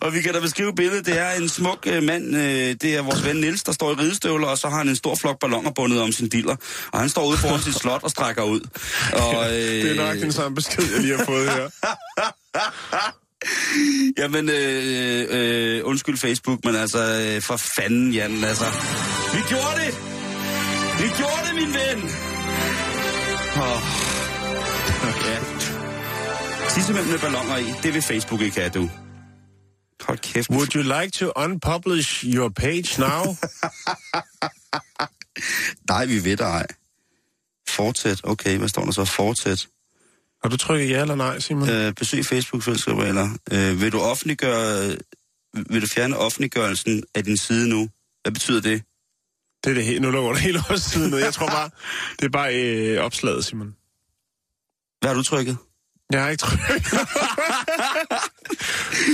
[0.00, 1.06] Og vi kan da beskrive billedet.
[1.06, 2.36] Det er en smuk øh, mand.
[2.36, 4.96] Øh, det er vores ven Nils der står i ridestøvler, og så har han en
[4.96, 6.56] stor flok balloner bundet om sin diller.
[6.92, 8.60] Og han står ude foran sit slot og strækker ud.
[9.12, 9.52] Og, øh,
[9.84, 11.68] Det er nok den samme besked, jeg lige har fået her.
[14.18, 18.64] Jamen, øh, øh, undskyld Facebook, men altså, øh, for fanden, Jan, altså.
[19.34, 19.94] Vi gjorde det!
[21.00, 22.10] Vi gjorde det, min ven!
[23.56, 23.80] Oh.
[25.26, 25.38] Ja.
[26.70, 28.90] Tissemænd med balloner i, det vil Facebook ikke have, du.
[30.06, 30.50] Hold kæft.
[30.50, 33.22] Would you like to unpublish your page now?
[35.92, 36.66] Nej, vi ved dig ej.
[37.68, 38.20] Fortsæt.
[38.24, 39.04] Okay, hvad står der så?
[39.04, 39.68] Fortsæt.
[40.42, 41.68] Har du trykket ja eller nej, Simon?
[41.68, 44.96] Øh, besøg Facebook-fællesskaber, eller øh, vil du offentliggøre,
[45.70, 47.88] vil du fjerne offentliggørelsen af din side nu?
[48.22, 48.82] Hvad betyder det?
[49.64, 51.18] Det er det helt, nu lukker det hele års siden ned.
[51.18, 51.70] Jeg tror bare,
[52.18, 53.76] det er bare øh, opslaget, Simon.
[55.00, 55.56] Hvad har du trykket?
[56.12, 56.90] Jeg har ikke trykket.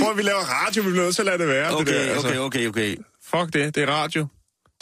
[0.03, 1.74] Hvor vi laver radio, vi bliver nødt til at lade det være.
[1.74, 2.28] Okay, det der, altså.
[2.28, 2.97] okay, okay, okay.
[3.30, 4.26] Fuck det, det er radio.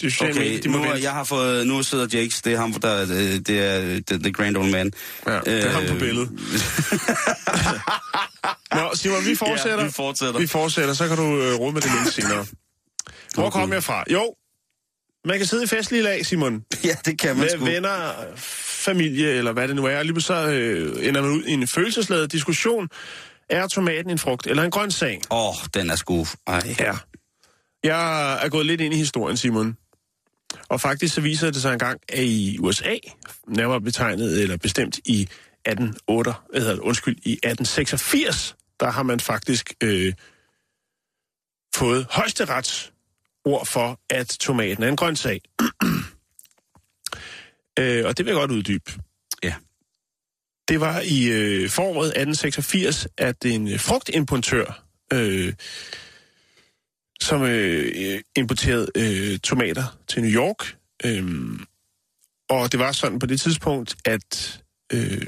[0.01, 1.03] Det er sociale Okay, de nu, vente.
[1.03, 4.33] jeg har fået, nu sidder Jakes, det er ham, der, øh, det er the, the
[4.33, 4.93] grand old man.
[5.27, 6.31] Ja, det er ham på billedet.
[8.75, 9.79] Nå, Simon, vi fortsætter.
[9.79, 10.41] Ja, vi fortsætter.
[10.41, 12.47] Vi fortsætter, så kan du øh, råde med det lidt senere.
[13.35, 13.61] Hvor Okay.
[13.61, 14.05] kom jeg fra?
[14.11, 14.35] Jo,
[15.25, 16.65] man kan sidde i festlige lag, Simon.
[16.85, 17.65] ja, det kan man Med sgu.
[17.65, 19.99] venner, familie, eller hvad det nu er.
[19.99, 22.89] Og lige så øh, ender man ud i en følelsesladet diskussion.
[23.51, 25.21] Er tomaten en frugt eller en grøntsag?
[25.31, 26.27] Åh, oh, den er sgu...
[26.47, 26.77] Ej.
[26.79, 26.93] Ja.
[27.85, 29.77] Jeg er gået lidt ind i historien, Simon.
[30.69, 32.95] Og faktisk så viser det sig engang, at i USA,
[33.49, 40.13] nærmere betegnet eller bestemt i 1808, eller, undskyld, i 1886, der har man faktisk øh,
[41.75, 42.93] fået højesterets
[43.45, 45.41] ord for, at tomaten er en grøntsag.
[47.79, 48.93] øh, og det vil jeg godt uddybe.
[49.43, 49.55] Ja.
[50.69, 55.53] Det var i øh, foråret 1886, at en frugtimportør, øh,
[57.21, 61.59] som øh, importerede øh, tomater til New York, øh,
[62.49, 64.63] og det var sådan på det tidspunkt, at
[64.93, 65.27] øh,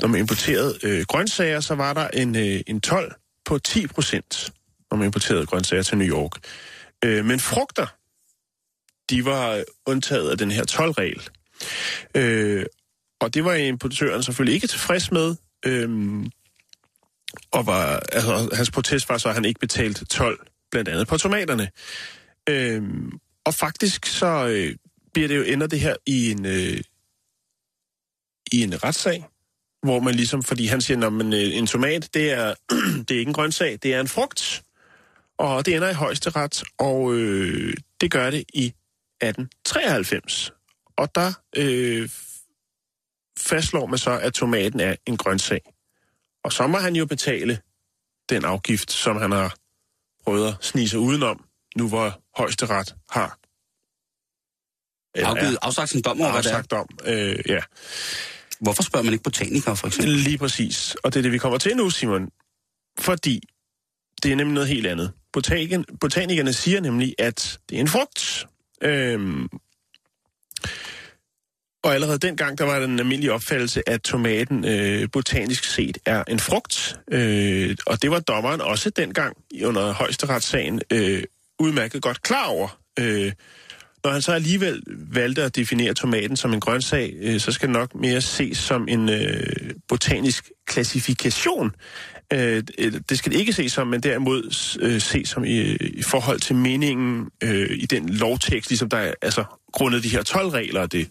[0.00, 3.14] når man importerede øh, grøntsager, så var der en, øh, en 12
[3.44, 4.52] på 10 procent,
[4.90, 6.32] når man importerede grøntsager til New York.
[7.04, 7.86] Øh, men frugter,
[9.10, 11.28] de var undtaget af den her 12-regel.
[12.14, 12.66] Øh,
[13.20, 15.36] og det var importøren selvfølgelig ikke tilfreds med.
[15.66, 15.90] Øh,
[17.52, 21.18] og var, altså, hans protest var så, at han ikke betalte 12, blandt andet på
[21.18, 21.70] tomaterne.
[22.48, 22.82] Øh,
[23.44, 24.76] og faktisk så øh,
[25.12, 26.80] bliver det jo ender det her i en, øh,
[28.52, 29.24] i en retssag,
[29.82, 32.54] hvor man ligesom, fordi han siger, at øh, en tomat, det er,
[33.08, 34.62] det er ikke en grøntsag, det er en frugt.
[35.38, 40.52] Og det ender i højesteret, og øh, det gør det i 1893.
[40.96, 42.08] Og der øh,
[43.38, 45.60] fastslår man så, at tomaten er en grøntsag.
[46.44, 47.60] Og så må han jo betale
[48.28, 49.56] den afgift, som han har
[50.24, 51.44] prøvet at snige sig udenom,
[51.76, 53.38] nu hvor højesteret har
[55.14, 56.62] Afgivet, afsagt sin dom over, hvad det er.
[56.62, 56.88] dom.
[57.04, 57.60] Øh, ja,
[58.60, 60.14] Hvorfor spørger man ikke botanikere, for eksempel?
[60.14, 60.94] lige præcis.
[60.94, 62.30] Og det er det, vi kommer til nu, Simon.
[62.98, 63.40] Fordi
[64.22, 65.12] det er nemlig noget helt andet.
[65.38, 68.46] Botaniken, botanikerne siger nemlig, at det er en frugt.
[68.82, 69.48] Øhm,
[71.82, 76.24] og allerede dengang, der var der en almindelig opfattelse, at tomaten øh, botanisk set er
[76.28, 77.00] en frugt.
[77.10, 81.22] Øh, og det var dommeren også dengang under højesteretssagen øh,
[81.58, 82.80] udmærket godt klar over.
[82.98, 83.32] Øh,
[84.04, 87.72] når han så alligevel valgte at definere tomaten som en grøntsag, øh, så skal det
[87.72, 91.70] nok mere ses som en øh, botanisk klassifikation.
[92.32, 92.62] Øh,
[93.08, 96.56] det skal det ikke ses som, men derimod øh, ses som i, i forhold til
[96.56, 100.92] meningen øh, i den lovtekst, ligesom der er altså, grundet de her 12 regler, og
[100.92, 101.08] det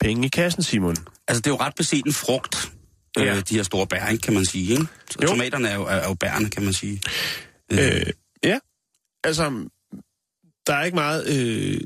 [0.00, 0.96] penge i kassen, Simon.
[1.28, 2.72] Altså, det er jo ret beset en frugt,
[3.16, 3.24] ja.
[3.24, 3.36] Ja.
[3.36, 4.70] øh, de her store bær, ikke, kan man sige.
[4.70, 4.86] Ikke?
[5.10, 5.28] Så Jo.
[5.28, 7.00] tomaterne er jo, er, er jo bærne, kan man sige.
[7.72, 8.06] Øh,
[8.44, 8.58] ja,
[9.24, 9.68] altså,
[10.66, 11.80] der er ikke meget øh,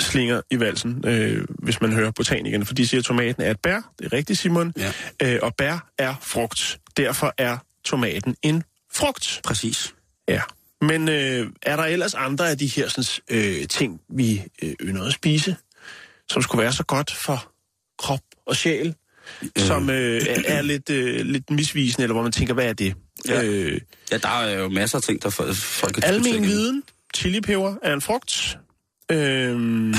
[0.00, 3.60] slinger i valsen, øh, hvis man hører botanikerne, for de siger, at tomaten er et
[3.60, 3.92] bær.
[3.98, 4.72] Det er rigtigt, Simon.
[4.76, 4.92] Ja.
[5.22, 6.78] Øh, og bær er frugt.
[6.96, 8.62] Derfor er tomaten en
[8.94, 9.40] frugt.
[9.44, 9.94] Præcis.
[10.28, 10.40] Ja.
[10.80, 15.04] Men øh, er der ellers andre af de her sådan, øh, ting, vi øh, ynder
[15.04, 15.56] at spise,
[16.28, 17.52] som skulle være så godt for
[17.98, 18.94] krop og sjæl,
[19.42, 19.48] øh.
[19.56, 22.94] som øh, er, er lidt, øh, lidt misvisende, eller hvor man tænker, hvad er det?
[23.28, 23.42] Ja.
[23.42, 23.80] Øh,
[24.12, 26.82] Ja, der er jo masser af ting, der folk kan Almen viden.
[27.16, 28.58] Chilipeber er en frugt.
[29.12, 29.94] Øhm,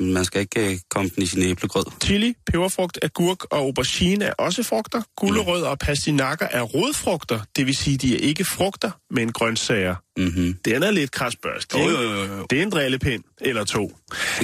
[0.00, 1.84] Man skal ikke øh, komme den i sin æblegrød.
[2.04, 5.02] chili, peberfrugt, agurk og aubergine er også frugter.
[5.16, 9.94] Gulerødder og pastinakker er rodfrugter, det vil sige, de er ikke frugter, men grøntsager.
[10.16, 10.54] Mm-hmm.
[10.64, 12.46] Den er lidt krasbørst, Jo, jo, jo, jo.
[12.50, 13.92] Det er en drillepind eller to.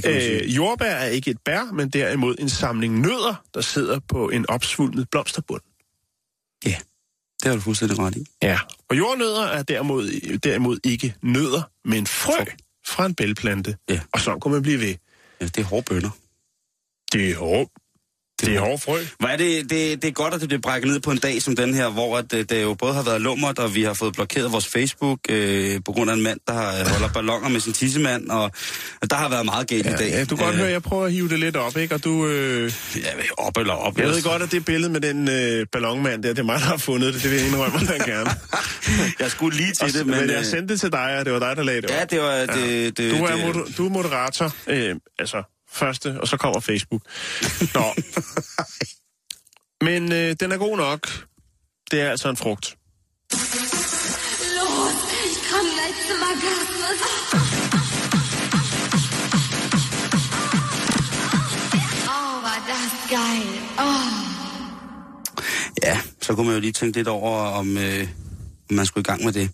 [0.02, 0.42] Kan man sige.
[0.42, 4.50] Øh, jordbær er ikke et bær, men derimod en samling nødder, der sidder på en
[4.50, 5.62] opsvulmet blomsterbund.
[6.66, 6.76] Ja,
[7.42, 8.24] det har du fuldstændig ret i.
[8.42, 8.58] Ja.
[8.90, 12.44] Og jordnødder er derimod, derimod ikke nødder, men frø
[12.88, 13.76] fra en bælplante.
[13.88, 14.00] Ja.
[14.12, 14.94] Og så kunne man blive ved.
[15.40, 16.10] Ja, det er hårde bønder.
[17.12, 17.70] Det er hårdt.
[18.40, 18.98] Det er hårdt frø.
[19.18, 21.42] Hvor er det, det, det er godt, at det bliver brækket ned på en dag
[21.42, 23.94] som den her, hvor at, øh, det jo både har været lummert, og vi har
[23.94, 27.48] fået blokeret vores Facebook øh, på grund af en mand, der har, øh, holder ballonger
[27.48, 28.50] med sin tissemand, og,
[29.02, 30.10] og der har været meget galt i dag.
[30.10, 31.94] Ja, du kan godt høre, at jeg prøver at hive det lidt op, ikke?
[31.94, 32.26] Og du...
[32.26, 33.98] Øh, Ja, op eller op.
[33.98, 36.64] jeg ved godt, at det billede med den øh, ballonmand der, det er mig, der
[36.66, 37.22] har fundet det.
[37.22, 38.30] Det vil jeg indrømme dig gerne.
[39.20, 40.30] Jeg skulle lige til Og, det, men, men...
[40.30, 41.96] jeg øh, sendte det til dig, og det var dig, der lagde det op.
[41.96, 42.54] Ja, det var...
[42.56, 44.54] Det, det, Du er, det, moder, du er moderator.
[44.66, 47.02] Øh, altså, første, og så kommer Facebook.
[47.74, 47.84] Nå.
[49.86, 51.26] Men øh, den er god nok.
[51.90, 52.76] Det er altså en frugt.
[53.32, 53.86] Ich.
[62.08, 62.42] Oh,
[63.08, 63.60] geil.
[65.82, 68.08] Ja, så kunne man jo lige tænke lidt over, om, øh,
[68.70, 69.50] man skulle i gang med det.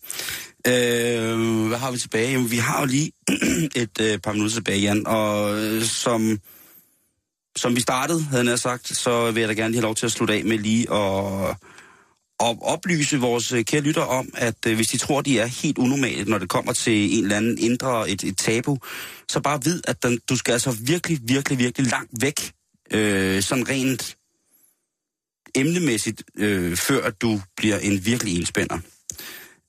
[0.66, 2.30] Øh, hvad har vi tilbage?
[2.32, 3.12] Jamen, vi har jo lige
[3.82, 6.40] et øh, par minutter tilbage, Jan, og øh, som,
[7.56, 10.06] som vi startede, havde jeg sagt, så vil jeg da gerne lige have lov til
[10.06, 11.50] at slutte af med lige at,
[12.40, 15.78] at oplyse vores øh, kære lytter om, at øh, hvis de tror, de er helt
[15.78, 18.78] unormale, når det kommer til en eller anden indre, et, et tabu,
[19.28, 22.52] så bare vid, at den, du skal altså virkelig, virkelig, virkelig langt væk,
[22.90, 24.16] øh, sådan rent
[25.54, 28.78] emnemæssigt, øh, før du bliver en virkelig enspænder.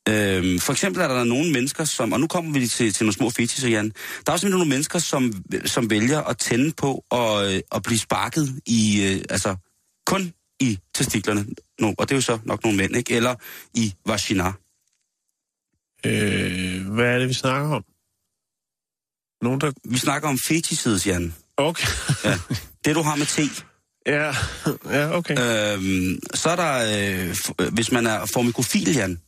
[0.09, 3.13] Øhm, for eksempel er der nogle mennesker, som, og nu kommer vi til, til nogle
[3.13, 3.89] små fetischer, Jan.
[4.25, 7.99] Der er også nogle mennesker, som, som vælger at tænde på og, øh, at blive
[7.99, 9.55] sparket i, øh, altså
[10.05, 11.45] kun i testiklerne.
[11.79, 13.15] No, og det er jo så nok nogle mænd, ikke?
[13.15, 13.35] Eller
[13.73, 14.51] i vagina.
[16.05, 17.83] Øh, hvad er det, vi snakker om?
[19.41, 19.71] Nogen, der...
[19.85, 21.33] Vi snakker om fetished, Jan.
[21.57, 21.87] Okay.
[22.23, 22.39] ja.
[22.85, 23.63] Det, du har med te.
[24.05, 24.33] Ja,
[24.97, 25.33] ja okay.
[25.33, 26.73] Øhm, så er der,
[27.25, 29.21] øh, f- hvis man er formikofil, Jan,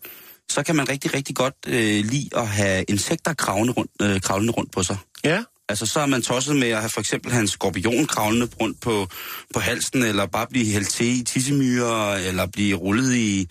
[0.50, 4.54] så kan man rigtig, rigtig godt øh, lide at have insekter kravlende rundt, øh, kravlende
[4.54, 4.98] rundt på sig.
[5.24, 5.44] Ja.
[5.70, 9.08] Altså, så er man tosset med at have for eksempel en skorpion kravlende rundt på,
[9.54, 13.48] på halsen, eller bare blive hældt til i tissemyrer, eller blive rullet i,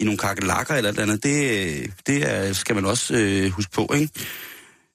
[0.00, 1.22] i nogle kakelakker eller et eller andet.
[1.22, 4.08] Det, det er, skal man også øh, huske på, ikke?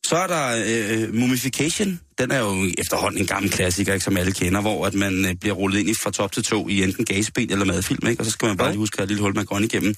[0.05, 1.99] Så er der øh, Mummification.
[2.17, 5.35] Den er jo efterhånden en gammel klassiker, ikke, som alle kender, hvor at man øh,
[5.35, 8.21] bliver rullet ind i fra top til to i enten gasben eller madfilm, ikke?
[8.21, 9.95] og så skal man bare lige huske at have et lille hul, man går igennem.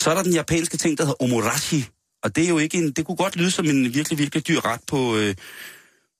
[0.00, 1.84] Så er der den japanske ting, der hedder omorashi,
[2.22, 4.64] og det er jo ikke en, det kunne godt lyde som en virkelig, virkelig dyr
[4.64, 5.34] ret på, øh,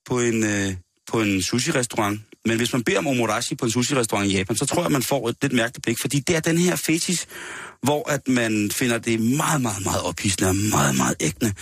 [0.05, 0.73] på en, øh,
[1.11, 2.19] på en sushi-restaurant.
[2.45, 5.03] Men hvis man beder om omorashi på en sushi-restaurant i Japan, så tror jeg, man
[5.03, 7.27] får et lidt mærkeligt blik, fordi det er den her fetis,
[7.81, 11.53] hvor at man finder det meget, meget, meget ophidsende og meget, meget ægtende,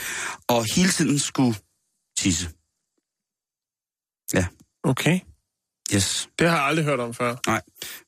[0.47, 1.55] og hele tiden skulle
[2.17, 2.49] tisse.
[4.33, 4.45] Ja.
[4.83, 5.19] Okay.
[5.93, 6.29] Yes.
[6.39, 7.35] Det har jeg aldrig hørt om før.
[7.47, 7.61] Nej,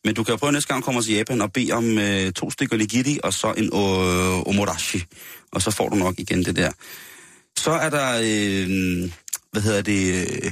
[0.04, 2.32] men du kan jo prøve næste gang, du kommer til Japan og bede om øh,
[2.32, 5.04] to stykker nigiri og så en øh, omorashi,
[5.52, 6.72] og så får du nok igen det der.
[7.58, 9.12] Så er der, øh,
[9.52, 10.52] hvad hedder det, øh,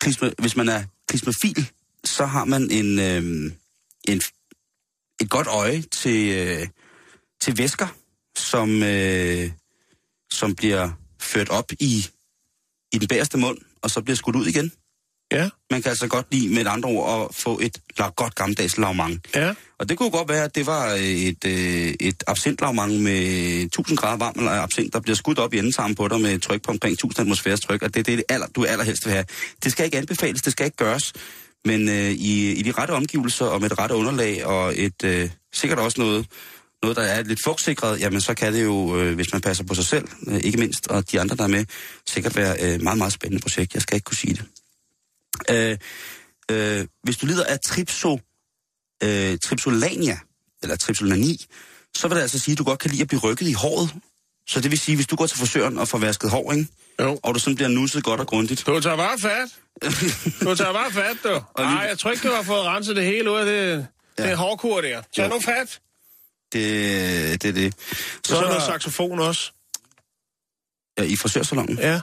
[0.00, 1.70] klisme, hvis man er klismafil,
[2.04, 3.52] så har man en, øh,
[4.08, 4.20] en,
[5.20, 6.68] et godt øje til, øh,
[7.40, 7.88] til væsker,
[8.36, 9.50] som, øh,
[10.30, 10.90] som bliver
[11.20, 12.06] ført op i,
[12.92, 14.72] i den bagerste mund, og så bliver skudt ud igen.
[15.32, 15.48] Ja.
[15.70, 17.78] Man kan altså godt lide med et andre ord at få et
[18.16, 19.20] godt gammeldags lavmang.
[19.34, 19.54] Ja.
[19.78, 23.22] Og det kunne godt være, at det var et, øh, et absintlavmang med
[23.62, 26.62] 1000 grader varm eller absint, der bliver skudt op i endetarmen på dig med tryk
[26.62, 29.24] på omkring 1000 atmosfæres tryk, og det er det, aller, du allerhelst vil have.
[29.64, 31.12] Det skal ikke anbefales, det skal ikke gøres,
[31.64, 35.30] men øh, i, i de rette omgivelser og med det rette underlag og et øh,
[35.52, 36.26] sikkert også noget,
[36.82, 39.74] noget, der er lidt fugtsikret, jamen så kan det jo, øh, hvis man passer på
[39.74, 41.64] sig selv, øh, ikke mindst, og de andre, der er med,
[42.06, 43.74] sikkert være et øh, meget, meget spændende projekt.
[43.74, 44.44] Jeg skal ikke kunne sige det.
[45.50, 45.78] Øh,
[46.50, 48.20] øh, hvis du lider af tripso,
[49.02, 50.18] øh, tripsolania,
[50.62, 51.44] eller tripsolani,
[51.94, 53.94] så vil det altså sige, at du godt kan lide at blive rykket i håret.
[54.48, 56.66] Så det vil sige, hvis du går til frisøren og får vasket hår, ikke?
[57.00, 57.20] Jo.
[57.22, 58.66] og du sådan bliver nusset godt og grundigt.
[58.66, 59.48] Du tager bare fat.
[60.40, 61.42] Du tager bare fat, du.
[61.62, 63.86] Nej, jeg tror ikke, du har fået renset det hele ud af det,
[64.18, 64.28] ja.
[64.28, 65.02] det hårdkur der.
[65.16, 65.28] Tag Jo.
[65.28, 65.80] nu fat.
[66.52, 67.74] Det, det er det.
[67.78, 69.52] Så, så er der saxofon også.
[70.98, 71.78] Ja, i frisørsalongen?
[71.78, 72.00] Ja.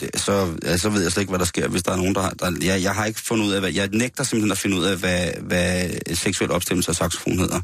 [0.00, 2.14] Det, så, ja, så ved jeg slet ikke, hvad der sker, hvis der er nogen,
[2.14, 2.30] der har...
[2.30, 3.72] Der, jeg, jeg har ikke fundet ud af, hvad...
[3.72, 7.60] Jeg nægter simpelthen at finde ud af, hvad, hvad seksuel opstemmelse af saxofon hedder.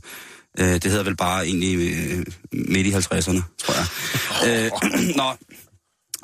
[0.59, 3.87] Øh, det hedder vel bare egentlig øh, midt i 50'erne, tror jeg.
[4.47, 4.71] øh,
[5.21, 5.33] nå,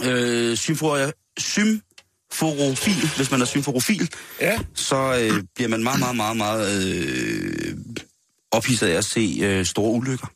[0.03, 4.59] øh, symfor, symforofil, hvis man er symforofil, ja.
[4.75, 7.77] så øh, bliver man meget, meget, meget, meget øh,
[8.51, 10.27] ophidset af at se øh, store ulykker.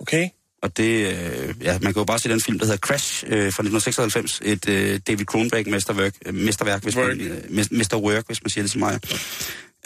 [0.00, 0.28] Okay.
[0.62, 3.30] Og det, øh, ja, man kan jo bare se den film, der hedder Crash øh,
[3.32, 4.40] fra 1996.
[4.44, 8.70] Et øh, David Cronenberg-mesterværk, øh, mesterværk hvis man, øh, mes- mesterwork, hvis man siger det
[8.70, 9.00] til mig.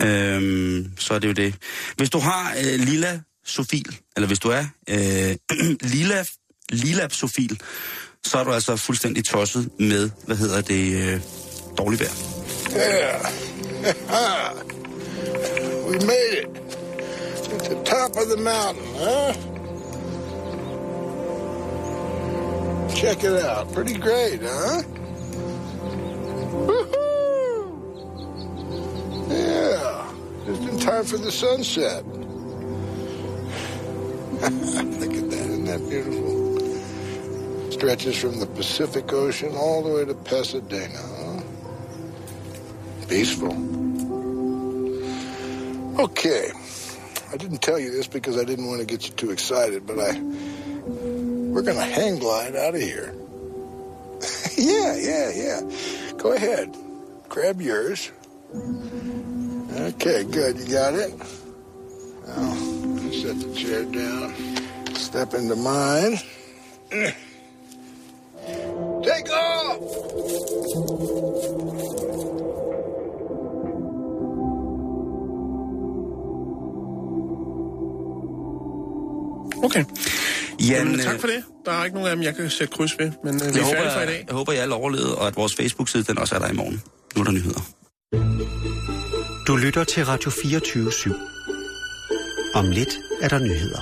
[0.01, 1.55] Øhm, så er det jo det.
[1.97, 5.37] Hvis du har øh, lilla sofil, eller hvis du er øh,
[5.95, 6.25] lilla,
[6.71, 7.61] lilla sofil,
[8.25, 11.21] så er du altså fuldstændig tosset med, hvad hedder det, øh,
[11.79, 12.13] dårligt vejr.
[12.77, 13.27] Yeah.
[15.89, 16.47] we made it.
[17.45, 19.56] To the top of the mountain, huh?
[22.95, 23.73] Check it out.
[23.73, 24.83] Pretty great, huh?
[26.67, 27.81] Woohoo!
[29.31, 30.13] Yeah.
[30.47, 32.07] Just in time for the sunset.
[34.37, 35.47] Look at that.
[35.47, 36.37] Isn't that beautiful?
[37.73, 41.41] Stretches from the Pacific Ocean all the way to Pasadena, huh?
[43.09, 43.53] Peaceful.
[46.01, 46.51] Okay.
[47.33, 49.99] I didn't tell you this because I didn't want to get you too excited, but
[49.99, 50.21] I.
[51.57, 53.15] We're going to hang glide out of here.
[54.59, 55.63] yeah, yeah, yeah.
[56.19, 56.77] Go ahead.
[57.31, 58.13] Grab yours.
[59.73, 60.59] Okay, good.
[60.59, 61.17] You got it?
[62.27, 62.55] Now,
[63.11, 64.35] set the chair down.
[64.97, 66.19] Step into mine.
[69.03, 69.81] Take off!
[79.65, 80.16] Okay.
[80.69, 81.43] Jan, Jamen, tak øh, for det.
[81.67, 83.59] Der er ikke nogen af dem, jeg kan sætte kryds ved, men øh, vi Jeg
[83.61, 84.25] er håber, færdige for i jeg, dag.
[84.29, 86.83] jeg håber, jeg alle overlevede, og at vores Facebook-side den også er der i morgen.
[87.17, 87.61] Nu er der nyheder.
[89.47, 91.15] Du lytter til Radio 24 /7.
[92.55, 93.81] Om lidt er der nyheder.